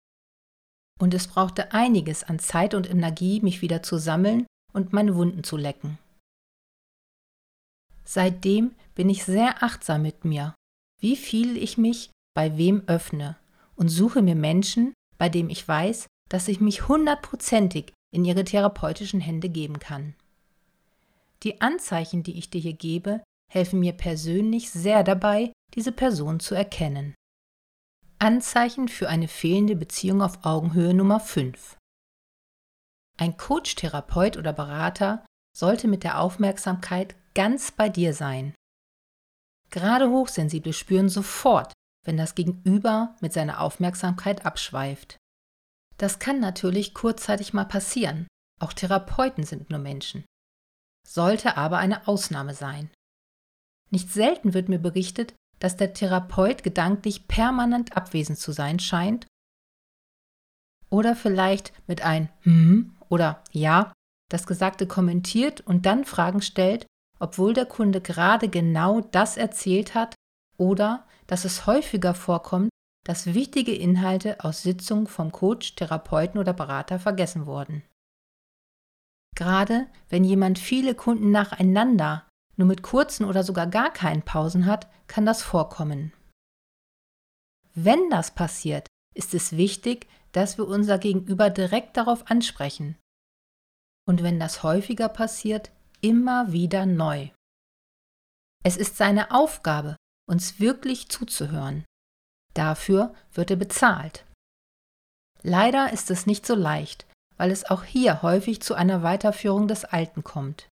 Und 1.00 1.14
es 1.14 1.28
brauchte 1.28 1.74
einiges 1.74 2.24
an 2.24 2.40
Zeit 2.40 2.74
und 2.74 2.90
Energie, 2.90 3.42
mich 3.42 3.62
wieder 3.62 3.84
zu 3.84 3.98
sammeln 3.98 4.46
und 4.74 4.94
meine 4.94 5.16
Wunden 5.16 5.44
zu 5.44 5.58
lecken. 5.58 5.98
Seitdem 8.06 8.75
bin 8.94 9.10
ich 9.10 9.25
sehr 9.25 9.64
achtsam 9.64 10.04
mit 10.04 10.24
mir, 10.25 10.54
wie 11.02 11.16
viel 11.16 11.58
ich 11.58 11.78
mich 11.78 12.12
bei 12.34 12.58
wem 12.58 12.84
öffne 12.88 13.38
und 13.75 13.90
suche 13.90 14.22
mir 14.22 14.36
Menschen, 14.36 14.94
bei 15.18 15.28
denen 15.28 15.50
ich 15.50 15.68
weiß, 15.68 16.08
dass 16.30 16.48
ich 16.48 16.60
mich 16.60 16.88
hundertprozentig 16.88 17.94
in 18.14 18.25
ihre 18.25 18.44
therapeutischen 18.44 19.20
Hände 19.20 19.50
geben 19.50 19.80
kann. 19.80 20.16
Die 21.44 21.62
Anzeichen, 21.62 22.24
die 22.24 22.38
ich 22.38 22.50
dir 22.50 22.62
hier 22.62 22.74
gebe, 22.74 23.22
helfen 23.52 23.80
mir 23.80 23.94
persönlich 23.94 24.70
sehr 24.70 25.04
dabei, 25.04 25.52
diese 25.74 25.92
Person 25.92 26.40
zu 26.40 26.56
erkennen. 26.56 27.14
Anzeichen 28.25 28.88
für 28.88 29.08
eine 29.08 29.27
fehlende 29.27 29.75
Beziehung 29.75 30.24
auf 30.24 30.46
Augenhöhe 30.46 30.96
Nummer 30.96 31.20
5. 31.20 31.77
Ein 33.20 33.38
Coach, 33.38 33.75
Therapeut 33.75 34.36
oder 34.36 34.51
Berater 34.51 35.24
sollte 35.55 35.88
mit 35.88 36.03
der 36.03 36.20
Aufmerksamkeit 36.20 37.15
ganz 37.36 37.70
bei 37.72 37.88
dir 37.88 38.15
sein. 38.15 38.55
Gerade 39.70 40.10
Hochsensible 40.10 40.74
spüren 40.74 41.08
sofort, 41.08 41.72
wenn 42.03 42.17
das 42.17 42.34
Gegenüber 42.34 43.15
mit 43.22 43.32
seiner 43.32 43.62
Aufmerksamkeit 43.62 44.44
abschweift. 44.44 45.17
Das 45.98 46.17
kann 46.17 46.39
natürlich 46.39 46.96
kurzzeitig 46.96 47.53
mal 47.53 47.65
passieren. 47.65 48.25
Auch 48.60 48.74
Therapeuten 48.74 49.44
sind 49.44 49.70
nur 49.70 49.77
Menschen. 49.77 50.25
Sollte 51.08 51.58
aber 51.58 51.77
eine 51.77 52.08
Ausnahme 52.08 52.55
sein. 52.55 52.89
Nicht 53.91 54.12
selten 54.12 54.55
wird 54.55 54.67
mir 54.67 54.79
berichtet, 54.79 55.36
dass 55.59 55.77
der 55.77 55.93
Therapeut 55.93 56.63
gedanklich 56.63 57.27
permanent 57.27 57.95
abwesend 57.95 58.38
zu 58.38 58.51
sein 58.51 58.79
scheint 58.79 59.27
oder 60.89 61.15
vielleicht 61.15 61.74
mit 61.88 62.01
ein 62.01 62.29
hm 62.41 62.95
oder 63.09 63.43
ja 63.51 63.93
das 64.29 64.47
Gesagte 64.47 64.88
kommentiert 64.88 65.62
und 65.62 65.85
dann 65.85 66.05
Fragen 66.05 66.41
stellt, 66.41 66.88
obwohl 67.19 67.53
der 67.53 67.65
Kunde 67.65 68.01
gerade 68.01 68.50
genau 68.50 69.01
das 69.01 69.38
erzählt 69.38 69.93
hat 69.93 70.15
oder 70.57 71.07
dass 71.27 71.45
es 71.45 71.65
häufiger 71.65 72.13
vorkommt, 72.13 72.69
dass 73.05 73.33
wichtige 73.33 73.74
Inhalte 73.74 74.43
aus 74.43 74.63
Sitzungen 74.63 75.07
vom 75.07 75.31
Coach, 75.31 75.75
Therapeuten 75.75 76.39
oder 76.39 76.53
Berater 76.53 77.00
vergessen 77.00 77.45
wurden. 77.45 77.83
Gerade 79.35 79.88
wenn 80.09 80.24
jemand 80.24 80.57
viele 80.59 80.95
Kunden 80.95 81.29
nacheinander 81.31 82.27
nur 82.57 82.67
mit 82.67 82.83
kurzen 82.83 83.25
oder 83.25 83.43
sogar 83.43 83.67
gar 83.67 83.91
keinen 83.91 84.21
Pausen 84.21 84.65
hat, 84.65 84.88
kann 85.07 85.25
das 85.25 85.41
vorkommen. 85.43 86.13
Wenn 87.74 88.09
das 88.09 88.31
passiert, 88.31 88.88
ist 89.13 89.33
es 89.33 89.57
wichtig, 89.57 90.07
dass 90.31 90.57
wir 90.57 90.67
unser 90.67 90.97
Gegenüber 90.97 91.50
direkt 91.50 91.97
darauf 91.97 92.29
ansprechen. 92.29 92.97
Und 94.07 94.24
wenn 94.24 94.39
das 94.39 94.63
häufiger 94.63 95.09
passiert, 95.09 95.71
immer 96.01 96.51
wieder 96.51 96.85
neu. 96.85 97.29
Es 98.63 98.77
ist 98.77 98.97
seine 98.97 99.31
Aufgabe, 99.31 99.95
uns 100.27 100.59
wirklich 100.59 101.09
zuzuhören. 101.09 101.85
Dafür 102.53 103.13
wird 103.33 103.51
er 103.51 103.57
bezahlt. 103.57 104.25
Leider 105.41 105.91
ist 105.93 106.09
es 106.09 106.25
nicht 106.25 106.45
so 106.45 106.55
leicht, 106.55 107.05
weil 107.38 107.51
es 107.51 107.65
auch 107.65 107.83
hier 107.83 108.21
häufig 108.21 108.62
zu 108.62 108.74
einer 108.74 109.03
Weiterführung 109.03 109.67
des 109.67 109.85
Alten 109.85 110.24
kommt. 110.24 110.67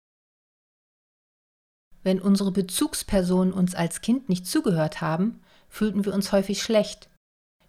Wenn 2.09 2.23
unsere 2.23 2.53
Bezugspersonen 2.53 3.53
uns 3.53 3.75
als 3.75 4.00
Kind 4.00 4.31
nicht 4.31 4.47
zugehört 4.47 5.03
haben, 5.03 5.43
fühlten 5.69 6.07
wir 6.07 6.15
uns 6.15 6.33
häufig 6.33 6.62
schlecht. 6.62 7.11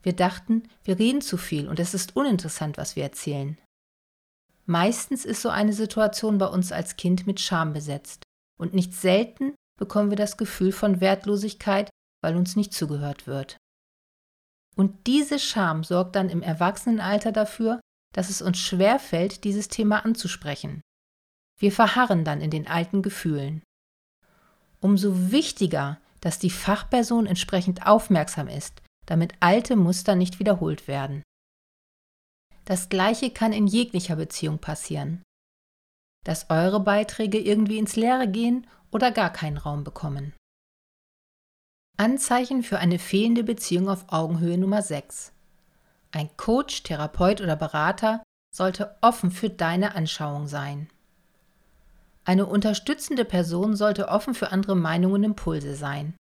Wir 0.02 0.14
dachten, 0.14 0.64
wir 0.86 0.98
reden 0.98 1.20
zu 1.20 1.36
viel 1.36 1.68
und 1.68 1.78
es 1.78 1.94
ist 1.94 2.16
uninteressant, 2.16 2.78
was 2.78 2.96
wir 2.96 3.04
erzählen. 3.04 3.58
Meistens 4.66 5.26
ist 5.26 5.42
so 5.42 5.50
eine 5.50 5.74
Situation 5.74 6.38
bei 6.38 6.46
uns 6.46 6.72
als 6.72 6.96
Kind 6.96 7.28
mit 7.28 7.42
Scham 7.42 7.74
besetzt 7.74 8.24
und 8.58 8.74
nicht 8.74 8.94
selten 8.94 9.56
bekommen 9.78 10.10
wir 10.10 10.16
das 10.16 10.38
Gefühl 10.38 10.72
von 10.72 11.02
Wertlosigkeit, 11.02 11.90
weil 12.24 12.38
uns 12.38 12.56
nicht 12.56 12.74
zugehört 12.74 13.28
wird. 13.28 13.58
Und 14.78 15.06
diese 15.06 15.38
Scham 15.38 15.84
sorgt 15.84 16.16
dann 16.16 16.30
im 16.30 16.42
Erwachsenenalter 16.42 17.34
dafür, 17.34 17.82
dass 18.16 18.30
es 18.30 18.42
uns 18.42 18.58
schwerfällt, 18.58 19.44
dieses 19.44 19.68
Thema 19.68 20.06
anzusprechen. 20.06 20.80
Wir 21.60 21.74
verharren 21.74 22.24
dann 22.24 22.40
in 22.40 22.52
den 22.52 22.68
alten 22.68 23.02
Gefühlen. 23.02 23.64
Umso 24.82 25.32
wichtiger, 25.32 26.00
dass 26.22 26.40
die 26.40 26.50
Fachperson 26.50 27.26
entsprechend 27.26 27.86
aufmerksam 27.86 28.48
ist, 28.48 28.82
damit 29.06 29.34
alte 29.40 29.76
Muster 29.76 30.16
nicht 30.16 30.40
wiederholt 30.40 30.88
werden. 30.88 31.24
Das 32.66 32.90
Gleiche 32.90 33.32
kann 33.32 33.52
in 33.52 33.68
jeglicher 33.68 34.16
Beziehung 34.16 34.60
passieren. 34.60 35.24
Dass 36.26 36.50
eure 36.50 36.80
Beiträge 36.80 37.40
irgendwie 37.40 37.80
ins 37.80 37.96
Leere 37.96 38.28
gehen 38.28 38.68
oder 38.92 39.12
gar 39.12 39.32
keinen 39.32 39.58
Raum 39.58 39.84
bekommen. 39.84 40.34
Anzeichen 41.98 42.64
für 42.64 42.80
eine 42.80 43.00
fehlende 43.00 43.44
Beziehung 43.44 43.90
auf 43.90 44.06
Augenhöhe 44.10 44.58
Nummer 44.58 44.82
6. 44.82 45.34
Ein 46.12 46.30
Coach, 46.38 46.84
Therapeut 46.84 47.42
oder 47.42 47.56
Berater 47.56 48.24
sollte 48.56 48.96
offen 49.02 49.32
für 49.32 49.50
deine 49.50 49.96
Anschauung 49.96 50.48
sein. 50.48 50.90
Eine 52.30 52.46
unterstützende 52.46 53.26
Person 53.26 53.76
sollte 53.76 54.08
offen 54.08 54.36
für 54.36 54.52
andere 54.52 54.76
Meinungen 54.76 55.16
und 55.16 55.24
Impulse 55.24 55.74
sein. 55.74 56.16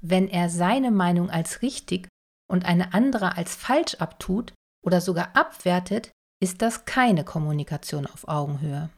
Wenn 0.00 0.26
er 0.26 0.48
seine 0.48 0.90
Meinung 0.90 1.28
als 1.28 1.60
richtig 1.60 2.08
und 2.50 2.64
eine 2.64 2.94
andere 2.94 3.36
als 3.36 3.54
falsch 3.54 3.96
abtut 3.96 4.54
oder 4.82 5.02
sogar 5.02 5.36
abwertet, 5.36 6.12
ist 6.42 6.62
das 6.62 6.86
keine 6.86 7.24
Kommunikation 7.24 8.06
auf 8.06 8.26
Augenhöhe. 8.26 8.88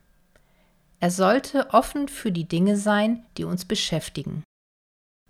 Er 1.01 1.11
sollte 1.11 1.71
offen 1.71 2.07
für 2.07 2.31
die 2.31 2.47
Dinge 2.47 2.77
sein, 2.77 3.27
die 3.37 3.43
uns 3.43 3.65
beschäftigen. 3.65 4.45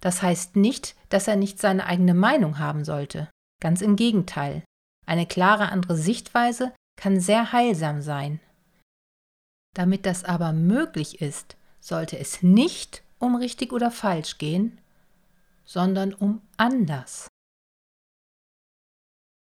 Das 0.02 0.20
heißt 0.20 0.54
nicht, 0.54 0.96
dass 1.08 1.28
er 1.28 1.36
nicht 1.36 1.58
seine 1.58 1.86
eigene 1.86 2.12
Meinung 2.12 2.58
haben 2.58 2.84
sollte. 2.84 3.30
Ganz 3.62 3.80
im 3.80 3.96
Gegenteil. 3.96 4.64
Eine 5.06 5.24
klare 5.24 5.70
andere 5.70 5.96
Sichtweise 5.96 6.74
kann 7.00 7.20
sehr 7.20 7.52
heilsam 7.52 8.02
sein. 8.02 8.38
Damit 9.74 10.06
das 10.06 10.24
aber 10.24 10.52
möglich 10.52 11.20
ist, 11.20 11.56
sollte 11.80 12.18
es 12.18 12.42
nicht 12.42 13.02
um 13.18 13.36
richtig 13.36 13.72
oder 13.72 13.90
falsch 13.90 14.38
gehen, 14.38 14.80
sondern 15.64 16.12
um 16.12 16.42
anders. 16.56 17.28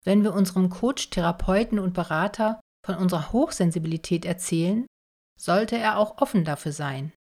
Wenn 0.03 0.23
wir 0.23 0.33
unserem 0.33 0.69
Coach, 0.69 1.09
Therapeuten 1.09 1.79
und 1.79 1.93
Berater 1.93 2.59
von 2.85 2.95
unserer 2.95 3.31
Hochsensibilität 3.31 4.25
erzählen, 4.25 4.85
sollte 5.39 5.77
er 5.77 5.97
auch 5.97 6.21
offen 6.21 6.43
dafür 6.45 6.71
sein. 6.71 7.13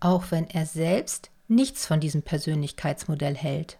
Auch 0.00 0.30
wenn 0.30 0.48
er 0.48 0.66
selbst 0.66 1.30
nichts 1.48 1.86
von 1.86 2.00
diesem 2.00 2.22
Persönlichkeitsmodell 2.22 3.34
hält. 3.34 3.78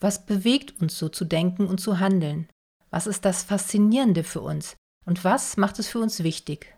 Was 0.00 0.26
bewegt 0.26 0.80
uns 0.80 0.98
so 0.98 1.08
zu 1.08 1.24
denken 1.24 1.66
und 1.66 1.80
zu 1.80 1.98
handeln? 1.98 2.48
Was 2.90 3.06
ist 3.06 3.24
das 3.24 3.42
Faszinierende 3.42 4.24
für 4.24 4.40
uns? 4.40 4.76
Und 5.08 5.24
was 5.24 5.56
macht 5.56 5.78
es 5.78 5.88
für 5.88 6.00
uns 6.00 6.22
wichtig? 6.22 6.76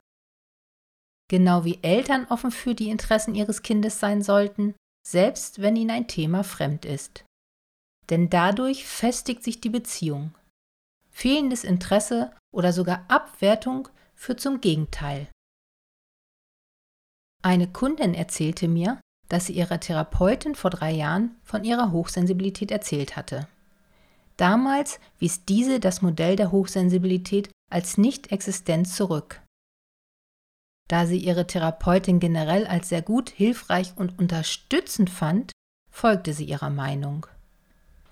Genau 1.29 1.65
wie 1.65 1.81
Eltern 1.83 2.29
offen 2.31 2.53
für 2.53 2.77
die 2.77 2.89
Interessen 2.89 3.35
ihres 3.35 3.63
Kindes 3.63 3.99
sein 3.99 4.23
sollten, 4.23 4.77
selbst 5.05 5.61
wenn 5.61 5.75
ihnen 5.75 5.91
ein 5.91 6.07
Thema 6.07 6.45
fremd 6.45 6.85
ist. 6.85 7.25
Denn 8.09 8.31
dadurch 8.31 8.87
festigt 8.87 9.43
sich 9.43 9.61
die 9.61 9.69
Beziehung. 9.69 10.33
Fehlendes 11.11 11.65
Interesse 11.65 12.33
oder 12.55 12.73
sogar 12.73 13.05
Abwertung 13.09 13.89
führt 14.15 14.41
zum 14.41 14.61
Gegenteil. 14.61 15.27
Eine 17.43 17.67
Kundin 17.67 18.15
erzählte 18.15 18.69
mir, 18.69 19.01
dass 19.29 19.47
sie 19.47 19.55
ihrer 19.55 19.81
Therapeutin 19.81 20.55
vor 20.55 20.71
drei 20.71 20.93
Jahren 20.93 21.35
von 21.43 21.65
ihrer 21.65 21.91
Hochsensibilität 21.91 22.71
erzählt 22.71 23.17
hatte. 23.17 23.49
Damals 24.41 25.01
wies 25.19 25.45
diese 25.45 25.81
das 25.81 26.01
Modell 26.01 26.35
der 26.35 26.51
Hochsensibilität 26.51 27.51
als 27.71 27.99
nicht 27.99 28.33
existent 28.33 28.89
zurück. 28.89 29.43
Da 30.89 31.05
sie 31.05 31.19
ihre 31.19 31.47
Therapeutin 31.47 32.21
generell 32.21 32.67
als 32.67 32.89
sehr 32.89 33.03
gut, 33.03 33.29
hilfreich 33.29 33.93
und 33.97 34.19
unterstützend 34.19 35.11
fand, 35.11 35.53
folgte 35.93 36.33
sie 36.33 36.47
ihrer 36.47 36.71
Meinung. 36.71 37.27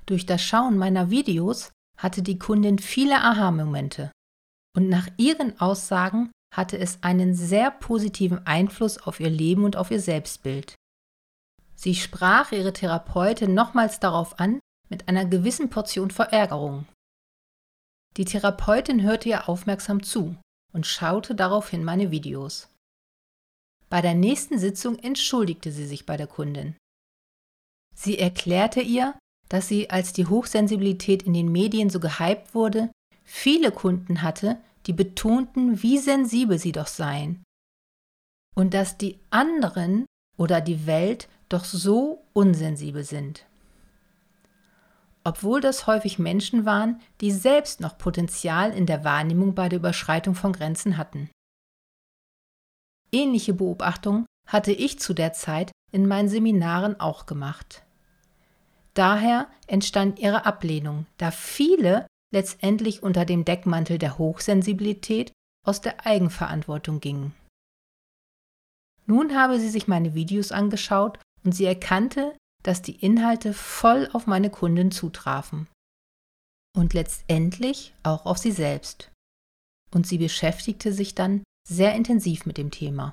Durch 0.04 0.26
das 0.26 0.42
Schauen 0.42 0.76
meiner 0.76 1.08
Videos 1.08 1.72
hatte 1.96 2.22
die 2.22 2.38
Kundin 2.38 2.78
viele 2.78 3.22
Aha-Momente 3.22 4.12
und 4.76 4.90
nach 4.90 5.08
ihren 5.16 5.58
Aussagen 5.58 6.30
hatte 6.54 6.78
es 6.78 7.02
einen 7.02 7.34
sehr 7.34 7.70
positiven 7.70 8.46
Einfluss 8.46 8.98
auf 8.98 9.18
ihr 9.18 9.30
Leben 9.30 9.64
und 9.64 9.76
auf 9.76 9.90
ihr 9.90 10.00
Selbstbild. 10.00 10.74
Sie 11.74 11.94
sprach 11.94 12.52
ihre 12.52 12.74
Therapeutin 12.74 13.54
nochmals 13.54 13.98
darauf 13.98 14.38
an, 14.38 14.60
mit 14.88 15.08
einer 15.08 15.24
gewissen 15.24 15.70
Portion 15.70 16.10
Verärgerung. 16.10 16.86
Die 18.16 18.24
Therapeutin 18.24 19.02
hörte 19.02 19.28
ihr 19.28 19.48
aufmerksam 19.48 20.02
zu 20.02 20.36
und 20.72 20.86
schaute 20.86 21.34
daraufhin 21.34 21.84
meine 21.84 22.10
Videos. 22.10 22.68
Bei 23.88 24.02
der 24.02 24.14
nächsten 24.14 24.58
Sitzung 24.58 24.98
entschuldigte 24.98 25.72
sie 25.72 25.86
sich 25.86 26.04
bei 26.04 26.16
der 26.16 26.26
Kundin. 26.26 26.76
Sie 27.94 28.18
erklärte 28.18 28.80
ihr, 28.80 29.18
dass 29.48 29.66
sie, 29.68 29.88
als 29.90 30.12
die 30.12 30.26
Hochsensibilität 30.26 31.22
in 31.22 31.32
den 31.32 31.50
Medien 31.50 31.90
so 31.90 32.00
gehypt 32.00 32.54
wurde, 32.54 32.90
viele 33.24 33.72
Kunden 33.72 34.22
hatte, 34.22 34.60
die 34.86 34.92
betonten, 34.92 35.82
wie 35.82 35.98
sensibel 35.98 36.58
sie 36.58 36.72
doch 36.72 36.86
seien. 36.86 37.42
Und 38.54 38.74
dass 38.74 38.98
die 38.98 39.18
anderen 39.30 40.06
oder 40.36 40.60
die 40.60 40.86
Welt 40.86 41.28
doch 41.48 41.64
so 41.64 42.24
unsensibel 42.34 43.04
sind. 43.04 43.46
Obwohl 45.28 45.60
das 45.60 45.86
häufig 45.86 46.18
Menschen 46.18 46.64
waren, 46.64 47.02
die 47.20 47.32
selbst 47.32 47.82
noch 47.82 47.98
Potenzial 47.98 48.72
in 48.72 48.86
der 48.86 49.04
Wahrnehmung 49.04 49.54
bei 49.54 49.68
der 49.68 49.78
Überschreitung 49.78 50.34
von 50.34 50.54
Grenzen 50.54 50.96
hatten. 50.96 51.28
Ähnliche 53.12 53.52
Beobachtungen 53.52 54.24
hatte 54.46 54.72
ich 54.72 54.98
zu 54.98 55.12
der 55.12 55.34
Zeit 55.34 55.70
in 55.92 56.08
meinen 56.08 56.30
Seminaren 56.30 56.98
auch 56.98 57.26
gemacht. 57.26 57.84
Daher 58.94 59.48
entstand 59.66 60.18
ihre 60.18 60.46
Ablehnung, 60.46 61.04
da 61.18 61.30
viele 61.30 62.06
letztendlich 62.32 63.02
unter 63.02 63.26
dem 63.26 63.44
Deckmantel 63.44 63.98
der 63.98 64.16
Hochsensibilität 64.16 65.30
aus 65.66 65.82
der 65.82 66.06
Eigenverantwortung 66.06 67.00
gingen. 67.00 67.34
Nun 69.04 69.36
habe 69.36 69.60
sie 69.60 69.68
sich 69.68 69.88
meine 69.88 70.14
Videos 70.14 70.52
angeschaut 70.52 71.18
und 71.44 71.52
sie 71.52 71.66
erkannte, 71.66 72.34
dass 72.62 72.82
die 72.82 72.96
Inhalte 72.96 73.54
voll 73.54 74.08
auf 74.12 74.26
meine 74.26 74.50
Kundin 74.50 74.90
zutrafen. 74.90 75.68
Und 76.76 76.94
letztendlich 76.94 77.94
auch 78.02 78.26
auf 78.26 78.38
sie 78.38 78.52
selbst. 78.52 79.10
Und 79.90 80.06
sie 80.06 80.18
beschäftigte 80.18 80.92
sich 80.92 81.14
dann 81.14 81.42
sehr 81.66 81.94
intensiv 81.94 82.46
mit 82.46 82.58
dem 82.58 82.70
Thema. 82.70 83.12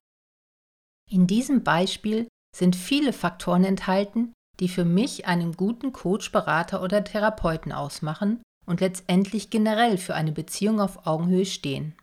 In 1.10 1.28
diesem 1.28 1.64
Beispiel 1.64 2.28
sind 2.56 2.76
viele 2.76 3.14
Faktoren 3.14 3.64
enthalten, 3.64 4.34
die 4.60 4.70
für 4.70 4.86
mich 4.86 5.26
einen 5.26 5.56
guten 5.56 5.94
Coach, 5.94 6.32
Berater 6.32 6.82
oder 6.82 7.04
Therapeuten 7.04 7.72
ausmachen 7.72 8.42
und 8.66 8.82
letztendlich 8.82 9.50
generell 9.50 9.98
für 9.98 10.16
eine 10.16 10.32
Beziehung 10.32 10.80
auf 10.80 11.06
Augenhöhe 11.06 11.46
stehen. 11.46 11.94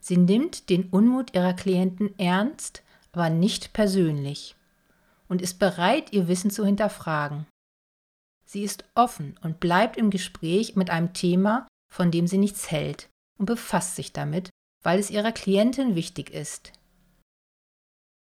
Sie 0.00 0.16
nimmt 0.16 0.70
den 0.70 0.88
Unmut 0.90 1.34
ihrer 1.34 1.54
Klienten 1.54 2.16
ernst, 2.18 2.82
aber 3.12 3.30
nicht 3.30 3.72
persönlich 3.72 4.57
und 5.28 5.42
ist 5.42 5.58
bereit, 5.58 6.12
ihr 6.12 6.28
Wissen 6.28 6.50
zu 6.50 6.64
hinterfragen. 6.64 7.46
Sie 8.44 8.62
ist 8.62 8.84
offen 8.94 9.38
und 9.42 9.60
bleibt 9.60 9.96
im 9.96 10.10
Gespräch 10.10 10.74
mit 10.74 10.90
einem 10.90 11.12
Thema, 11.12 11.68
von 11.92 12.10
dem 12.10 12.26
sie 12.26 12.38
nichts 12.38 12.70
hält 12.70 13.08
und 13.38 13.46
befasst 13.46 13.96
sich 13.96 14.12
damit, 14.12 14.50
weil 14.82 14.98
es 14.98 15.10
ihrer 15.10 15.32
Klientin 15.32 15.94
wichtig 15.94 16.30
ist. 16.30 16.72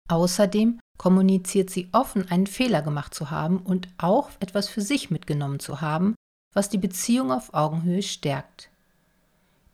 Außerdem 0.08 0.80
kommuniziert 0.98 1.70
sie 1.70 1.88
offen, 1.92 2.28
einen 2.30 2.46
Fehler 2.46 2.82
gemacht 2.82 3.14
zu 3.14 3.30
haben 3.30 3.58
und 3.58 3.88
auch 3.98 4.30
etwas 4.40 4.68
für 4.68 4.80
sich 4.80 5.10
mitgenommen 5.10 5.60
zu 5.60 5.80
haben, 5.80 6.14
was 6.54 6.68
die 6.68 6.78
Beziehung 6.78 7.30
auf 7.30 7.54
Augenhöhe 7.54 8.02
stärkt. 8.02 8.70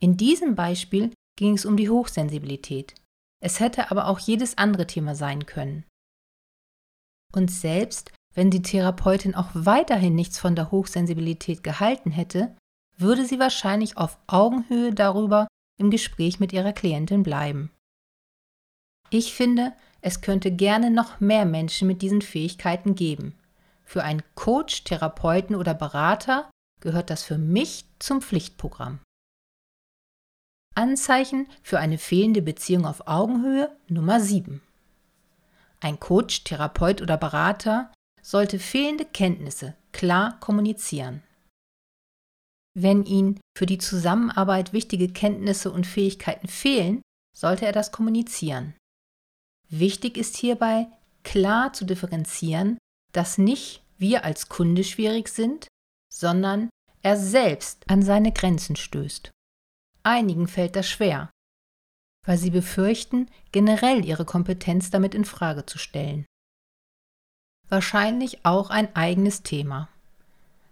In 0.01 0.17
diesem 0.17 0.55
Beispiel 0.55 1.13
ging 1.39 1.55
es 1.55 1.65
um 1.65 1.77
die 1.77 1.89
Hochsensibilität. 1.89 2.95
Es 3.41 3.61
hätte 3.61 3.91
aber 3.91 4.09
auch 4.09 4.19
jedes 4.19 4.59
andere 4.59 4.87
Thema 4.87 5.15
sein 5.15 5.47
können. 5.47 5.85
Und 7.35 7.51
selbst 7.51 8.13
wenn 8.35 8.51
die 8.51 8.63
Therapeutin 8.63 9.35
auch 9.35 9.51
weiterhin 9.55 10.15
nichts 10.15 10.39
von 10.39 10.55
der 10.57 10.71
Hochsensibilität 10.71 11.63
gehalten 11.63 12.11
hätte, 12.11 12.57
würde 12.97 13.25
sie 13.25 13.39
wahrscheinlich 13.39 13.97
auf 13.97 14.19
Augenhöhe 14.27 14.93
darüber 14.93 15.49
im 15.79 15.91
Gespräch 15.91 16.39
mit 16.41 16.53
ihrer 16.53 16.73
Klientin 16.73 17.23
bleiben. 17.23 17.71
Ich 19.11 19.35
finde, 19.35 19.73
es 20.01 20.21
könnte 20.21 20.53
gerne 20.53 20.91
noch 20.91 21.21
mehr 21.21 21.45
Menschen 21.45 21.89
mit 21.89 22.03
diesen 22.03 22.23
Fähigkeiten 22.23 22.95
geben. 22.95 23.35
Für 23.85 24.03
einen 24.03 24.23
Coach, 24.35 24.85
Therapeuten 24.85 25.57
oder 25.57 25.75
Berater 25.75 26.51
gehört 26.81 27.11
das 27.11 27.23
für 27.23 27.39
mich 27.39 27.85
zum 27.99 28.21
Pflichtprogramm. 28.21 29.01
Anzeichen 30.75 31.47
für 31.63 31.79
eine 31.79 31.99
fehlende 31.99 32.43
Beziehung 32.43 32.85
auf 32.87 33.07
Augenhöhe 33.07 33.77
Nummer 33.89 34.21
7. 34.21 34.61
Ein 35.85 36.01
Coach, 36.01 36.45
Therapeut 36.45 37.03
oder 37.03 37.19
Berater 37.19 37.93
sollte 38.23 38.59
fehlende 38.59 39.05
Kenntnisse 39.05 39.77
klar 39.93 40.41
kommunizieren. 40.41 41.23
Wenn 42.75 43.05
Ihnen 43.05 43.39
für 43.55 43.67
die 43.67 43.77
Zusammenarbeit 43.77 44.73
wichtige 44.73 45.13
Kenntnisse 45.13 45.71
und 45.71 45.87
Fähigkeiten 45.87 46.49
fehlen, 46.49 47.03
sollte 47.37 47.67
er 47.67 47.73
das 47.73 47.93
kommunizieren. 47.93 48.73
Wichtig 49.69 50.17
ist 50.17 50.39
hierbei, 50.39 50.87
klar 51.23 51.75
zu 51.75 51.85
differenzieren, 51.85 52.79
dass 53.13 53.37
nicht 53.37 53.83
wir 53.99 54.25
als 54.25 54.49
Kunde 54.49 54.85
schwierig 54.85 55.29
sind, 55.29 55.69
sondern 56.11 56.71
er 57.03 57.19
selbst 57.19 57.85
an 57.91 58.01
seine 58.01 58.33
Grenzen 58.33 58.77
stößt. 58.77 59.31
Einigen 60.03 60.49
fällt 60.49 60.77
das 60.77 60.89
schwer, 60.89 61.31
weil 62.25 62.39
sie 62.39 62.51
befürchten, 62.51 63.29
generell 63.53 64.05
ihre 64.05 64.25
Kompetenz 64.25 64.91
damit 64.91 65.15
in 65.15 65.25
Frage 65.25 65.67
zu 65.67 65.79
stellen. 65.79 66.27
Wahrscheinlich 67.69 68.45
auch 68.45 68.71
ein 68.71 68.95
eigenes 68.95 69.43
Thema. 69.43 69.89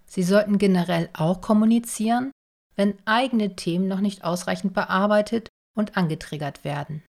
Sie 0.06 0.22
sollten 0.22 0.58
generell 0.58 1.08
auch 1.12 1.40
kommunizieren, 1.40 2.32
wenn 2.76 2.98
eigene 3.06 3.56
Themen 3.56 3.88
noch 3.88 4.00
nicht 4.00 4.24
ausreichend 4.24 4.74
bearbeitet 4.74 5.48
und 5.76 5.96
angetriggert 5.96 6.64
werden. 6.64 7.02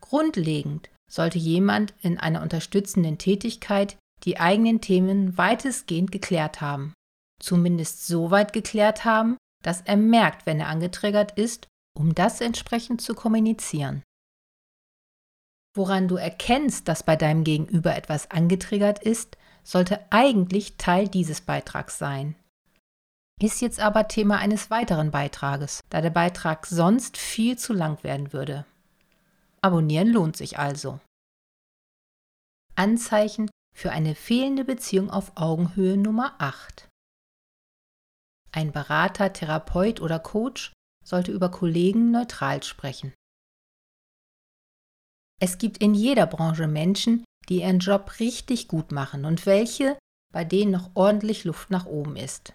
Grundlegend 0.00 0.90
sollte 1.10 1.38
jemand 1.38 1.94
in 2.02 2.18
einer 2.18 2.42
unterstützenden 2.42 3.18
Tätigkeit 3.18 3.96
die 4.24 4.38
eigenen 4.38 4.80
Themen 4.80 5.36
weitestgehend 5.38 6.12
geklärt 6.12 6.60
haben, 6.60 6.92
zumindest 7.40 8.06
so 8.06 8.30
weit 8.30 8.52
geklärt 8.52 9.04
haben, 9.04 9.36
dass 9.62 9.80
er 9.82 9.96
merkt, 9.96 10.46
wenn 10.46 10.60
er 10.60 10.68
angetriggert 10.68 11.32
ist, 11.38 11.67
um 11.98 12.14
das 12.14 12.40
entsprechend 12.40 13.00
zu 13.02 13.14
kommunizieren. 13.14 14.04
Woran 15.74 16.08
du 16.08 16.16
erkennst, 16.16 16.88
dass 16.88 17.02
bei 17.02 17.16
deinem 17.16 17.44
Gegenüber 17.44 17.94
etwas 17.96 18.30
angetriggert 18.30 19.02
ist, 19.02 19.36
sollte 19.64 20.00
eigentlich 20.10 20.76
Teil 20.76 21.08
dieses 21.08 21.40
Beitrags 21.40 21.98
sein. 21.98 22.36
Ist 23.40 23.60
jetzt 23.60 23.80
aber 23.80 24.08
Thema 24.08 24.38
eines 24.38 24.70
weiteren 24.70 25.10
Beitrages, 25.10 25.80
da 25.90 26.00
der 26.00 26.10
Beitrag 26.10 26.66
sonst 26.66 27.16
viel 27.16 27.58
zu 27.58 27.72
lang 27.72 28.02
werden 28.02 28.32
würde. 28.32 28.64
Abonnieren 29.60 30.08
lohnt 30.08 30.36
sich 30.36 30.58
also. 30.58 31.00
Anzeichen 32.74 33.50
für 33.74 33.90
eine 33.90 34.14
fehlende 34.14 34.64
Beziehung 34.64 35.10
auf 35.10 35.32
Augenhöhe 35.36 35.96
Nummer 35.96 36.34
8. 36.38 36.88
Ein 38.52 38.72
Berater, 38.72 39.32
Therapeut 39.32 40.00
oder 40.00 40.18
Coach 40.18 40.72
sollte 41.08 41.32
über 41.32 41.50
Kollegen 41.50 42.10
neutral 42.10 42.62
sprechen. 42.62 43.14
Es 45.40 45.58
gibt 45.58 45.78
in 45.78 45.94
jeder 45.94 46.26
Branche 46.26 46.66
Menschen, 46.66 47.24
die 47.48 47.60
ihren 47.60 47.78
Job 47.78 48.18
richtig 48.20 48.68
gut 48.68 48.92
machen 48.92 49.24
und 49.24 49.46
welche, 49.46 49.98
bei 50.32 50.44
denen 50.44 50.72
noch 50.72 50.90
ordentlich 50.94 51.44
Luft 51.44 51.70
nach 51.70 51.86
oben 51.86 52.16
ist. 52.16 52.52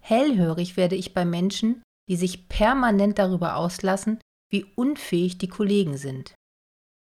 Hellhörig 0.00 0.76
werde 0.76 0.94
ich 0.94 1.14
bei 1.14 1.24
Menschen, 1.24 1.82
die 2.08 2.16
sich 2.16 2.48
permanent 2.48 3.18
darüber 3.18 3.56
auslassen, 3.56 4.20
wie 4.50 4.64
unfähig 4.76 5.38
die 5.38 5.48
Kollegen 5.48 5.96
sind. 5.96 6.34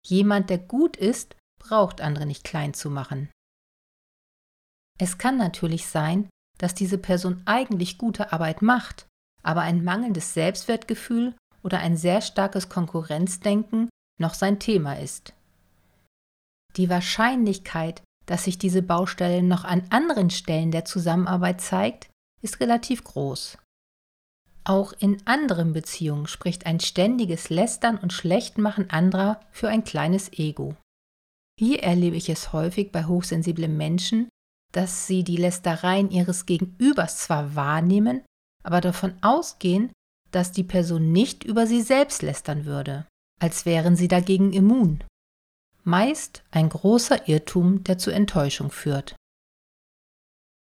Jemand, 0.05 0.49
der 0.49 0.57
gut 0.57 0.97
ist, 0.97 1.35
braucht 1.59 2.01
andere 2.01 2.25
nicht 2.25 2.43
klein 2.43 2.73
zu 2.73 2.89
machen. 2.89 3.29
Es 4.99 5.17
kann 5.17 5.37
natürlich 5.37 5.87
sein, 5.87 6.29
dass 6.57 6.75
diese 6.75 6.97
Person 6.97 7.41
eigentlich 7.45 7.97
gute 7.97 8.33
Arbeit 8.33 8.61
macht, 8.61 9.07
aber 9.43 9.61
ein 9.61 9.83
mangelndes 9.83 10.33
Selbstwertgefühl 10.33 11.35
oder 11.63 11.79
ein 11.79 11.97
sehr 11.97 12.21
starkes 12.21 12.69
Konkurrenzdenken 12.69 13.89
noch 14.19 14.33
sein 14.33 14.59
Thema 14.59 14.93
ist. 14.93 15.33
Die 16.77 16.89
Wahrscheinlichkeit, 16.89 18.01
dass 18.25 18.45
sich 18.45 18.57
diese 18.57 18.81
Baustelle 18.81 19.43
noch 19.43 19.65
an 19.65 19.83
anderen 19.89 20.29
Stellen 20.29 20.71
der 20.71 20.85
Zusammenarbeit 20.85 21.61
zeigt, 21.61 22.09
ist 22.41 22.59
relativ 22.59 23.03
groß. 23.03 23.57
Auch 24.63 24.93
in 24.93 25.21
anderen 25.25 25.73
Beziehungen 25.73 26.27
spricht 26.27 26.65
ein 26.65 26.79
ständiges 26.79 27.49
Lästern 27.49 27.97
und 27.97 28.13
Schlechtmachen 28.13 28.89
anderer 28.89 29.39
für 29.51 29.69
ein 29.69 29.83
kleines 29.83 30.31
Ego. 30.33 30.75
Hier 31.59 31.83
erlebe 31.83 32.15
ich 32.15 32.29
es 32.29 32.53
häufig 32.53 32.91
bei 32.91 33.05
hochsensiblen 33.05 33.75
Menschen, 33.75 34.29
dass 34.71 35.07
sie 35.07 35.23
die 35.23 35.37
Lästereien 35.37 36.11
ihres 36.11 36.45
Gegenübers 36.45 37.17
zwar 37.17 37.55
wahrnehmen, 37.55 38.23
aber 38.63 38.81
davon 38.81 39.13
ausgehen, 39.21 39.91
dass 40.31 40.51
die 40.51 40.63
Person 40.63 41.11
nicht 41.11 41.43
über 41.43 41.67
sie 41.67 41.81
selbst 41.81 42.21
lästern 42.21 42.65
würde, 42.65 43.05
als 43.39 43.65
wären 43.65 43.95
sie 43.95 44.07
dagegen 44.07 44.53
immun 44.53 45.03
meist 45.83 46.43
ein 46.51 46.69
großer 46.69 47.27
Irrtum, 47.27 47.83
der 47.83 47.97
zu 47.97 48.11
Enttäuschung 48.11 48.71
führt. 48.71 49.15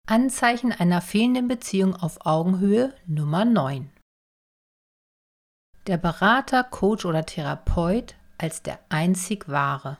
Anzeichen 0.06 0.72
einer 0.72 1.00
fehlenden 1.00 1.48
Beziehung 1.48 1.94
auf 1.96 2.26
Augenhöhe 2.26 2.94
Nummer 3.06 3.44
9. 3.44 3.90
Der 5.86 5.96
Berater, 5.96 6.64
Coach 6.64 7.04
oder 7.04 7.24
Therapeut 7.24 8.14
als 8.38 8.62
der 8.62 8.78
einzig 8.88 9.48
wahre. 9.48 9.98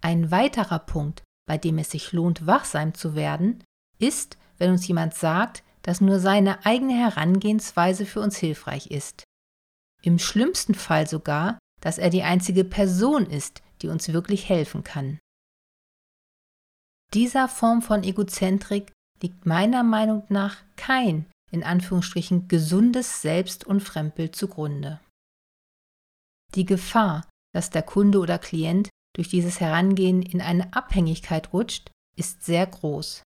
Ein 0.00 0.30
weiterer 0.30 0.78
Punkt, 0.78 1.22
bei 1.46 1.58
dem 1.58 1.78
es 1.78 1.90
sich 1.90 2.12
lohnt, 2.12 2.46
wachsam 2.46 2.94
zu 2.94 3.14
werden, 3.14 3.62
ist, 3.98 4.38
wenn 4.58 4.70
uns 4.70 4.86
jemand 4.86 5.14
sagt, 5.14 5.62
dass 5.82 6.00
nur 6.00 6.20
seine 6.20 6.64
eigene 6.64 6.94
Herangehensweise 6.94 8.06
für 8.06 8.20
uns 8.20 8.36
hilfreich 8.36 8.88
ist. 8.88 9.24
Im 10.02 10.18
schlimmsten 10.18 10.74
Fall 10.74 11.06
sogar, 11.06 11.58
dass 11.80 11.98
er 11.98 12.10
die 12.10 12.22
einzige 12.22 12.64
Person 12.64 13.26
ist, 13.26 13.62
die 13.82 13.88
uns 13.88 14.12
wirklich 14.12 14.48
helfen 14.48 14.84
kann. 14.84 15.18
Dieser 17.14 17.48
Form 17.48 17.82
von 17.82 18.04
Egozentrik 18.04 18.92
liegt 19.22 19.44
meiner 19.44 19.82
Meinung 19.82 20.24
nach 20.28 20.56
kein, 20.76 21.26
in 21.50 21.62
Anführungsstrichen, 21.62 22.48
gesundes 22.48 23.20
Selbst- 23.20 23.66
und 23.66 23.80
Fremdbild 23.80 24.34
zugrunde. 24.34 25.00
Die 26.54 26.64
Gefahr, 26.64 27.28
dass 27.54 27.70
der 27.70 27.82
Kunde 27.82 28.18
oder 28.18 28.38
Klient 28.38 28.88
durch 29.14 29.28
dieses 29.28 29.60
Herangehen 29.60 30.22
in 30.22 30.40
eine 30.40 30.72
Abhängigkeit 30.72 31.52
rutscht, 31.52 31.90
ist 32.16 32.44
sehr 32.44 32.66
groß. 32.66 33.22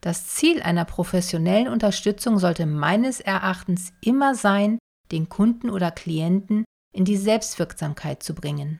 Das 0.00 0.28
Ziel 0.28 0.62
einer 0.62 0.84
professionellen 0.84 1.68
Unterstützung 1.68 2.38
sollte 2.38 2.66
meines 2.66 3.20
Erachtens 3.20 3.92
immer 4.00 4.34
sein, 4.34 4.78
den 5.12 5.28
Kunden 5.28 5.68
oder 5.68 5.90
Klienten 5.90 6.64
in 6.94 7.04
die 7.04 7.16
Selbstwirksamkeit 7.16 8.22
zu 8.22 8.34
bringen. 8.34 8.78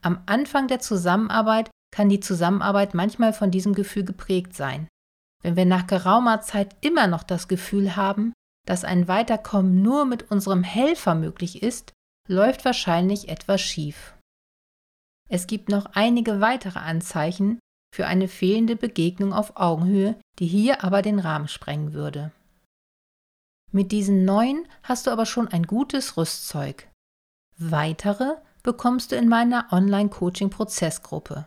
Am 0.00 0.22
Anfang 0.26 0.68
der 0.68 0.80
Zusammenarbeit 0.80 1.70
kann 1.92 2.08
die 2.08 2.20
Zusammenarbeit 2.20 2.94
manchmal 2.94 3.32
von 3.32 3.50
diesem 3.50 3.74
Gefühl 3.74 4.04
geprägt 4.04 4.54
sein. 4.54 4.88
Wenn 5.42 5.56
wir 5.56 5.66
nach 5.66 5.86
geraumer 5.86 6.40
Zeit 6.40 6.76
immer 6.80 7.06
noch 7.08 7.22
das 7.24 7.48
Gefühl 7.48 7.96
haben, 7.96 8.32
dass 8.66 8.84
ein 8.84 9.08
Weiterkommen 9.08 9.82
nur 9.82 10.04
mit 10.04 10.30
unserem 10.30 10.62
Helfer 10.62 11.14
möglich 11.14 11.62
ist, 11.62 11.92
läuft 12.28 12.64
wahrscheinlich 12.64 13.28
etwas 13.28 13.60
schief. 13.60 14.16
Es 15.28 15.46
gibt 15.46 15.68
noch 15.68 15.86
einige 15.94 16.40
weitere 16.40 16.78
Anzeichen 16.78 17.58
für 17.94 18.06
eine 18.06 18.26
fehlende 18.26 18.74
Begegnung 18.74 19.32
auf 19.32 19.56
Augenhöhe, 19.56 20.18
die 20.38 20.46
hier 20.46 20.82
aber 20.82 21.02
den 21.02 21.18
Rahmen 21.18 21.48
sprengen 21.48 21.92
würde. 21.92 22.32
Mit 23.70 23.92
diesen 23.92 24.24
neuen 24.24 24.66
hast 24.82 25.06
du 25.06 25.10
aber 25.10 25.26
schon 25.26 25.48
ein 25.48 25.64
gutes 25.64 26.16
Rüstzeug. 26.16 26.88
Weitere 27.58 28.36
bekommst 28.62 29.12
du 29.12 29.16
in 29.16 29.28
meiner 29.28 29.72
Online-Coaching-Prozessgruppe. 29.72 31.46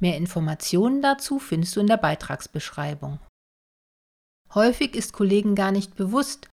Mehr 0.00 0.16
Informationen 0.16 1.02
dazu 1.02 1.38
findest 1.38 1.74
du 1.76 1.80
in 1.80 1.86
der 1.86 1.96
Beitragsbeschreibung. 1.96 3.18
Häufig 4.54 4.94
ist 4.94 5.12
Kollegen 5.12 5.54
gar 5.54 5.72
nicht 5.72 5.96
bewusst, 5.96 6.48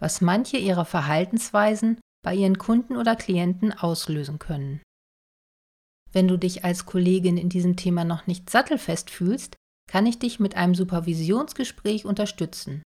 was 0.00 0.20
manche 0.20 0.56
ihrer 0.58 0.84
Verhaltensweisen 0.84 2.00
bei 2.22 2.34
ihren 2.34 2.58
Kunden 2.58 2.96
oder 2.96 3.16
Klienten 3.16 3.72
auslösen 3.72 4.38
können. 4.38 4.80
Wenn 6.18 6.26
du 6.26 6.36
dich 6.36 6.64
als 6.64 6.84
Kollegin 6.84 7.36
in 7.36 7.48
diesem 7.48 7.76
Thema 7.76 8.02
noch 8.02 8.26
nicht 8.26 8.50
sattelfest 8.50 9.08
fühlst, 9.08 9.54
kann 9.88 10.04
ich 10.04 10.18
dich 10.18 10.40
mit 10.40 10.56
einem 10.56 10.74
Supervisionsgespräch 10.74 12.06
unterstützen. 12.06 12.82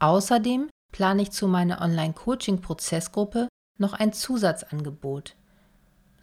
Außerdem 0.00 0.70
plane 0.90 1.20
ich 1.20 1.32
zu 1.32 1.48
meiner 1.48 1.82
Online-Coaching-Prozessgruppe 1.82 3.48
noch 3.78 3.92
ein 3.92 4.14
Zusatzangebot, 4.14 5.36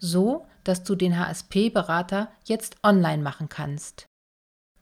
so 0.00 0.44
dass 0.64 0.82
du 0.82 0.96
den 0.96 1.20
HSP-Berater 1.20 2.32
jetzt 2.46 2.78
online 2.82 3.22
machen 3.22 3.48
kannst. 3.48 4.06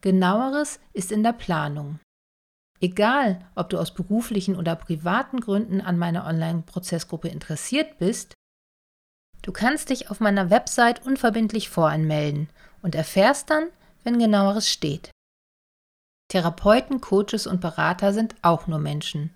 Genaueres 0.01 0.81
ist 0.95 1.13
in 1.13 1.23
der 1.23 1.35
Planung. 1.35 1.99
Egal, 2.81 3.47
ob 3.55 3.69
du 3.69 3.79
aus 3.79 3.93
beruflichen 3.93 4.57
oder 4.57 4.75
privaten 4.75 5.41
Gründen 5.41 5.83
an 5.83 5.99
meiner 5.99 6.25
Online-Prozessgruppe 6.25 7.29
interessiert 7.29 7.99
bist, 7.99 8.34
du 9.45 9.53
kannst 9.53 9.91
dich 9.91 10.11
auf 10.11 10.21
meiner 10.21 10.51
Website 10.51 11.07
unverbindlich 11.07 11.69
voranmelden 11.69 12.49
und 12.83 12.95
erfährst 12.95 13.51
dann, 13.51 13.69
wenn 14.03 14.19
genaueres 14.19 14.69
steht. 14.69 15.11
Therapeuten, 16.29 17.01
Coaches 17.01 17.47
und 17.47 17.61
Berater 17.61 18.13
sind 18.13 18.35
auch 18.43 18.67
nur 18.67 18.79
Menschen. 18.79 19.35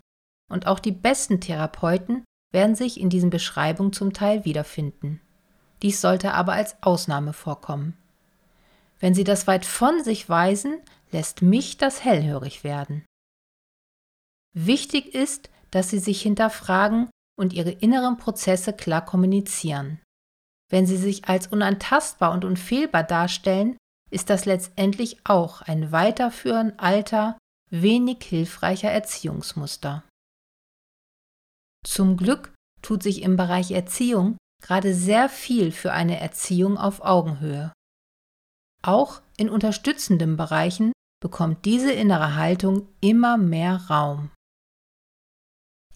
Und 0.51 0.67
auch 0.67 0.79
die 0.79 0.91
besten 0.91 1.39
Therapeuten 1.39 2.25
werden 2.51 2.75
sich 2.75 2.99
in 2.99 3.09
diesen 3.09 3.29
Beschreibungen 3.29 3.93
zum 3.93 4.11
Teil 4.13 4.43
wiederfinden. 4.45 5.21
Dies 5.83 6.01
sollte 6.01 6.33
aber 6.33 6.53
als 6.53 6.81
Ausnahme 6.81 7.33
vorkommen. 7.33 7.95
Wenn 8.99 9.13
sie 9.13 9.23
das 9.23 9.47
weit 9.47 9.65
von 9.65 10.03
sich 10.03 10.27
weisen, 10.27 10.81
lässt 11.11 11.41
mich 11.41 11.77
das 11.77 12.03
hellhörig 12.03 12.63
werden. 12.63 13.05
Wichtig 14.53 15.13
ist, 15.13 15.49
dass 15.71 15.89
sie 15.89 15.99
sich 15.99 16.21
hinterfragen 16.21 17.09
und 17.39 17.53
ihre 17.53 17.71
inneren 17.71 18.17
Prozesse 18.17 18.73
klar 18.73 19.03
kommunizieren. 19.03 19.99
Wenn 20.69 20.85
sie 20.85 20.97
sich 20.97 21.27
als 21.27 21.47
unantastbar 21.47 22.31
und 22.31 22.45
unfehlbar 22.45 23.03
darstellen, 23.03 23.77
ist 24.11 24.29
das 24.29 24.45
letztendlich 24.45 25.17
auch 25.23 25.61
ein 25.61 25.91
Weiterführen 25.91 26.77
alter, 26.77 27.37
wenig 27.71 28.23
hilfreicher 28.23 28.91
Erziehungsmuster. 28.91 30.03
Zum 31.85 32.17
Glück 32.17 32.53
tut 32.81 33.03
sich 33.03 33.21
im 33.21 33.35
Bereich 33.35 33.71
Erziehung 33.71 34.37
gerade 34.61 34.93
sehr 34.93 35.29
viel 35.29 35.71
für 35.71 35.93
eine 35.93 36.19
Erziehung 36.19 36.77
auf 36.77 37.01
Augenhöhe. 37.01 37.71
Auch 38.83 39.21
in 39.37 39.49
unterstützenden 39.49 40.37
Bereichen 40.37 40.91
bekommt 41.21 41.65
diese 41.65 41.91
innere 41.91 42.35
Haltung 42.35 42.87
immer 43.01 43.37
mehr 43.37 43.75
Raum. 43.89 44.31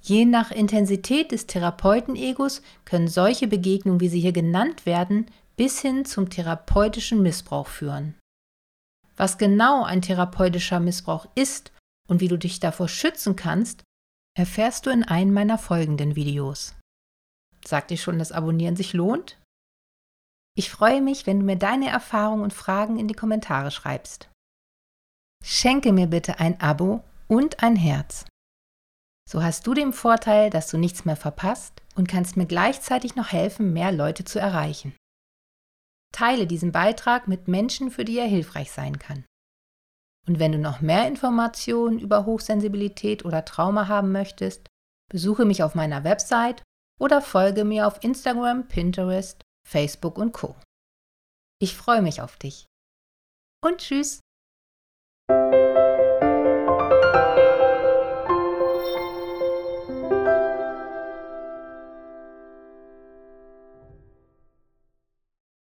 Je 0.05 0.25
nach 0.25 0.51
Intensität 0.51 1.31
des 1.31 1.47
Therapeutenegos 1.47 2.61
können 2.83 3.07
solche 3.07 3.47
Begegnungen, 3.47 4.01
wie 4.01 4.09
sie 4.09 4.19
hier 4.19 4.33
genannt 4.33 4.85
werden, 4.85 5.27
bis 5.55 5.79
hin 5.79 6.03
zum 6.03 6.29
therapeutischen 6.29 7.21
Missbrauch 7.21 7.67
führen. 7.67 8.15
Was 9.15 9.37
genau 9.37 9.83
ein 9.83 10.01
therapeutischer 10.01 10.81
Missbrauch 10.81 11.27
ist 11.35 11.71
und 12.09 12.19
wie 12.19 12.27
du 12.27 12.37
dich 12.37 12.59
davor 12.59 12.89
schützen 12.89 13.37
kannst, 13.37 13.83
erfährst 14.37 14.85
du 14.85 14.89
in 14.89 15.03
einem 15.03 15.33
meiner 15.33 15.57
folgenden 15.57 16.17
Videos. 16.17 16.75
Sagt 17.63 17.91
dir 17.91 17.97
schon, 17.97 18.19
dass 18.19 18.33
Abonnieren 18.33 18.75
sich 18.75 18.91
lohnt? 18.91 19.39
Ich 20.57 20.69
freue 20.69 21.01
mich, 21.01 21.25
wenn 21.25 21.39
du 21.39 21.45
mir 21.45 21.55
deine 21.55 21.89
Erfahrungen 21.89 22.43
und 22.43 22.53
Fragen 22.53 22.99
in 22.99 23.07
die 23.07 23.13
Kommentare 23.13 23.71
schreibst. 23.71 24.29
Schenke 25.43 25.93
mir 25.93 26.07
bitte 26.07 26.39
ein 26.39 26.59
Abo 26.59 27.03
und 27.27 27.63
ein 27.63 27.75
Herz. 27.75 28.25
So 29.29 29.41
hast 29.41 29.65
du 29.65 29.73
den 29.73 29.93
Vorteil, 29.93 30.49
dass 30.49 30.69
du 30.69 30.77
nichts 30.77 31.05
mehr 31.05 31.15
verpasst 31.15 31.81
und 31.95 32.07
kannst 32.07 32.37
mir 32.37 32.45
gleichzeitig 32.45 33.15
noch 33.15 33.31
helfen, 33.31 33.73
mehr 33.73 33.91
Leute 33.91 34.25
zu 34.25 34.39
erreichen. 34.39 34.95
Teile 36.11 36.45
diesen 36.45 36.71
Beitrag 36.71 37.27
mit 37.27 37.47
Menschen, 37.47 37.89
für 37.89 38.05
die 38.05 38.17
er 38.17 38.27
hilfreich 38.27 38.71
sein 38.71 38.99
kann. 38.99 39.25
Und 40.27 40.39
wenn 40.39 40.51
du 40.51 40.57
noch 40.57 40.81
mehr 40.81 41.07
Informationen 41.07 41.99
über 41.99 42.25
Hochsensibilität 42.25 43.25
oder 43.25 43.43
Trauma 43.43 43.87
haben 43.87 44.11
möchtest, 44.11 44.67
besuche 45.11 45.45
mich 45.45 45.63
auf 45.63 45.75
meiner 45.75 46.03
Website 46.03 46.63
oder 46.99 47.21
folge 47.21 47.65
mir 47.65 47.87
auf 47.87 48.03
Instagram, 48.03 48.67
Pinterest, 48.67 49.41
Facebook 49.67 50.17
und 50.17 50.31
Co. 50.31 50.55
Ich 51.59 51.75
freue 51.75 52.01
mich 52.01 52.21
auf 52.21 52.37
dich. 52.37 52.65
Und 53.61 53.79
tschüss! 53.79 54.22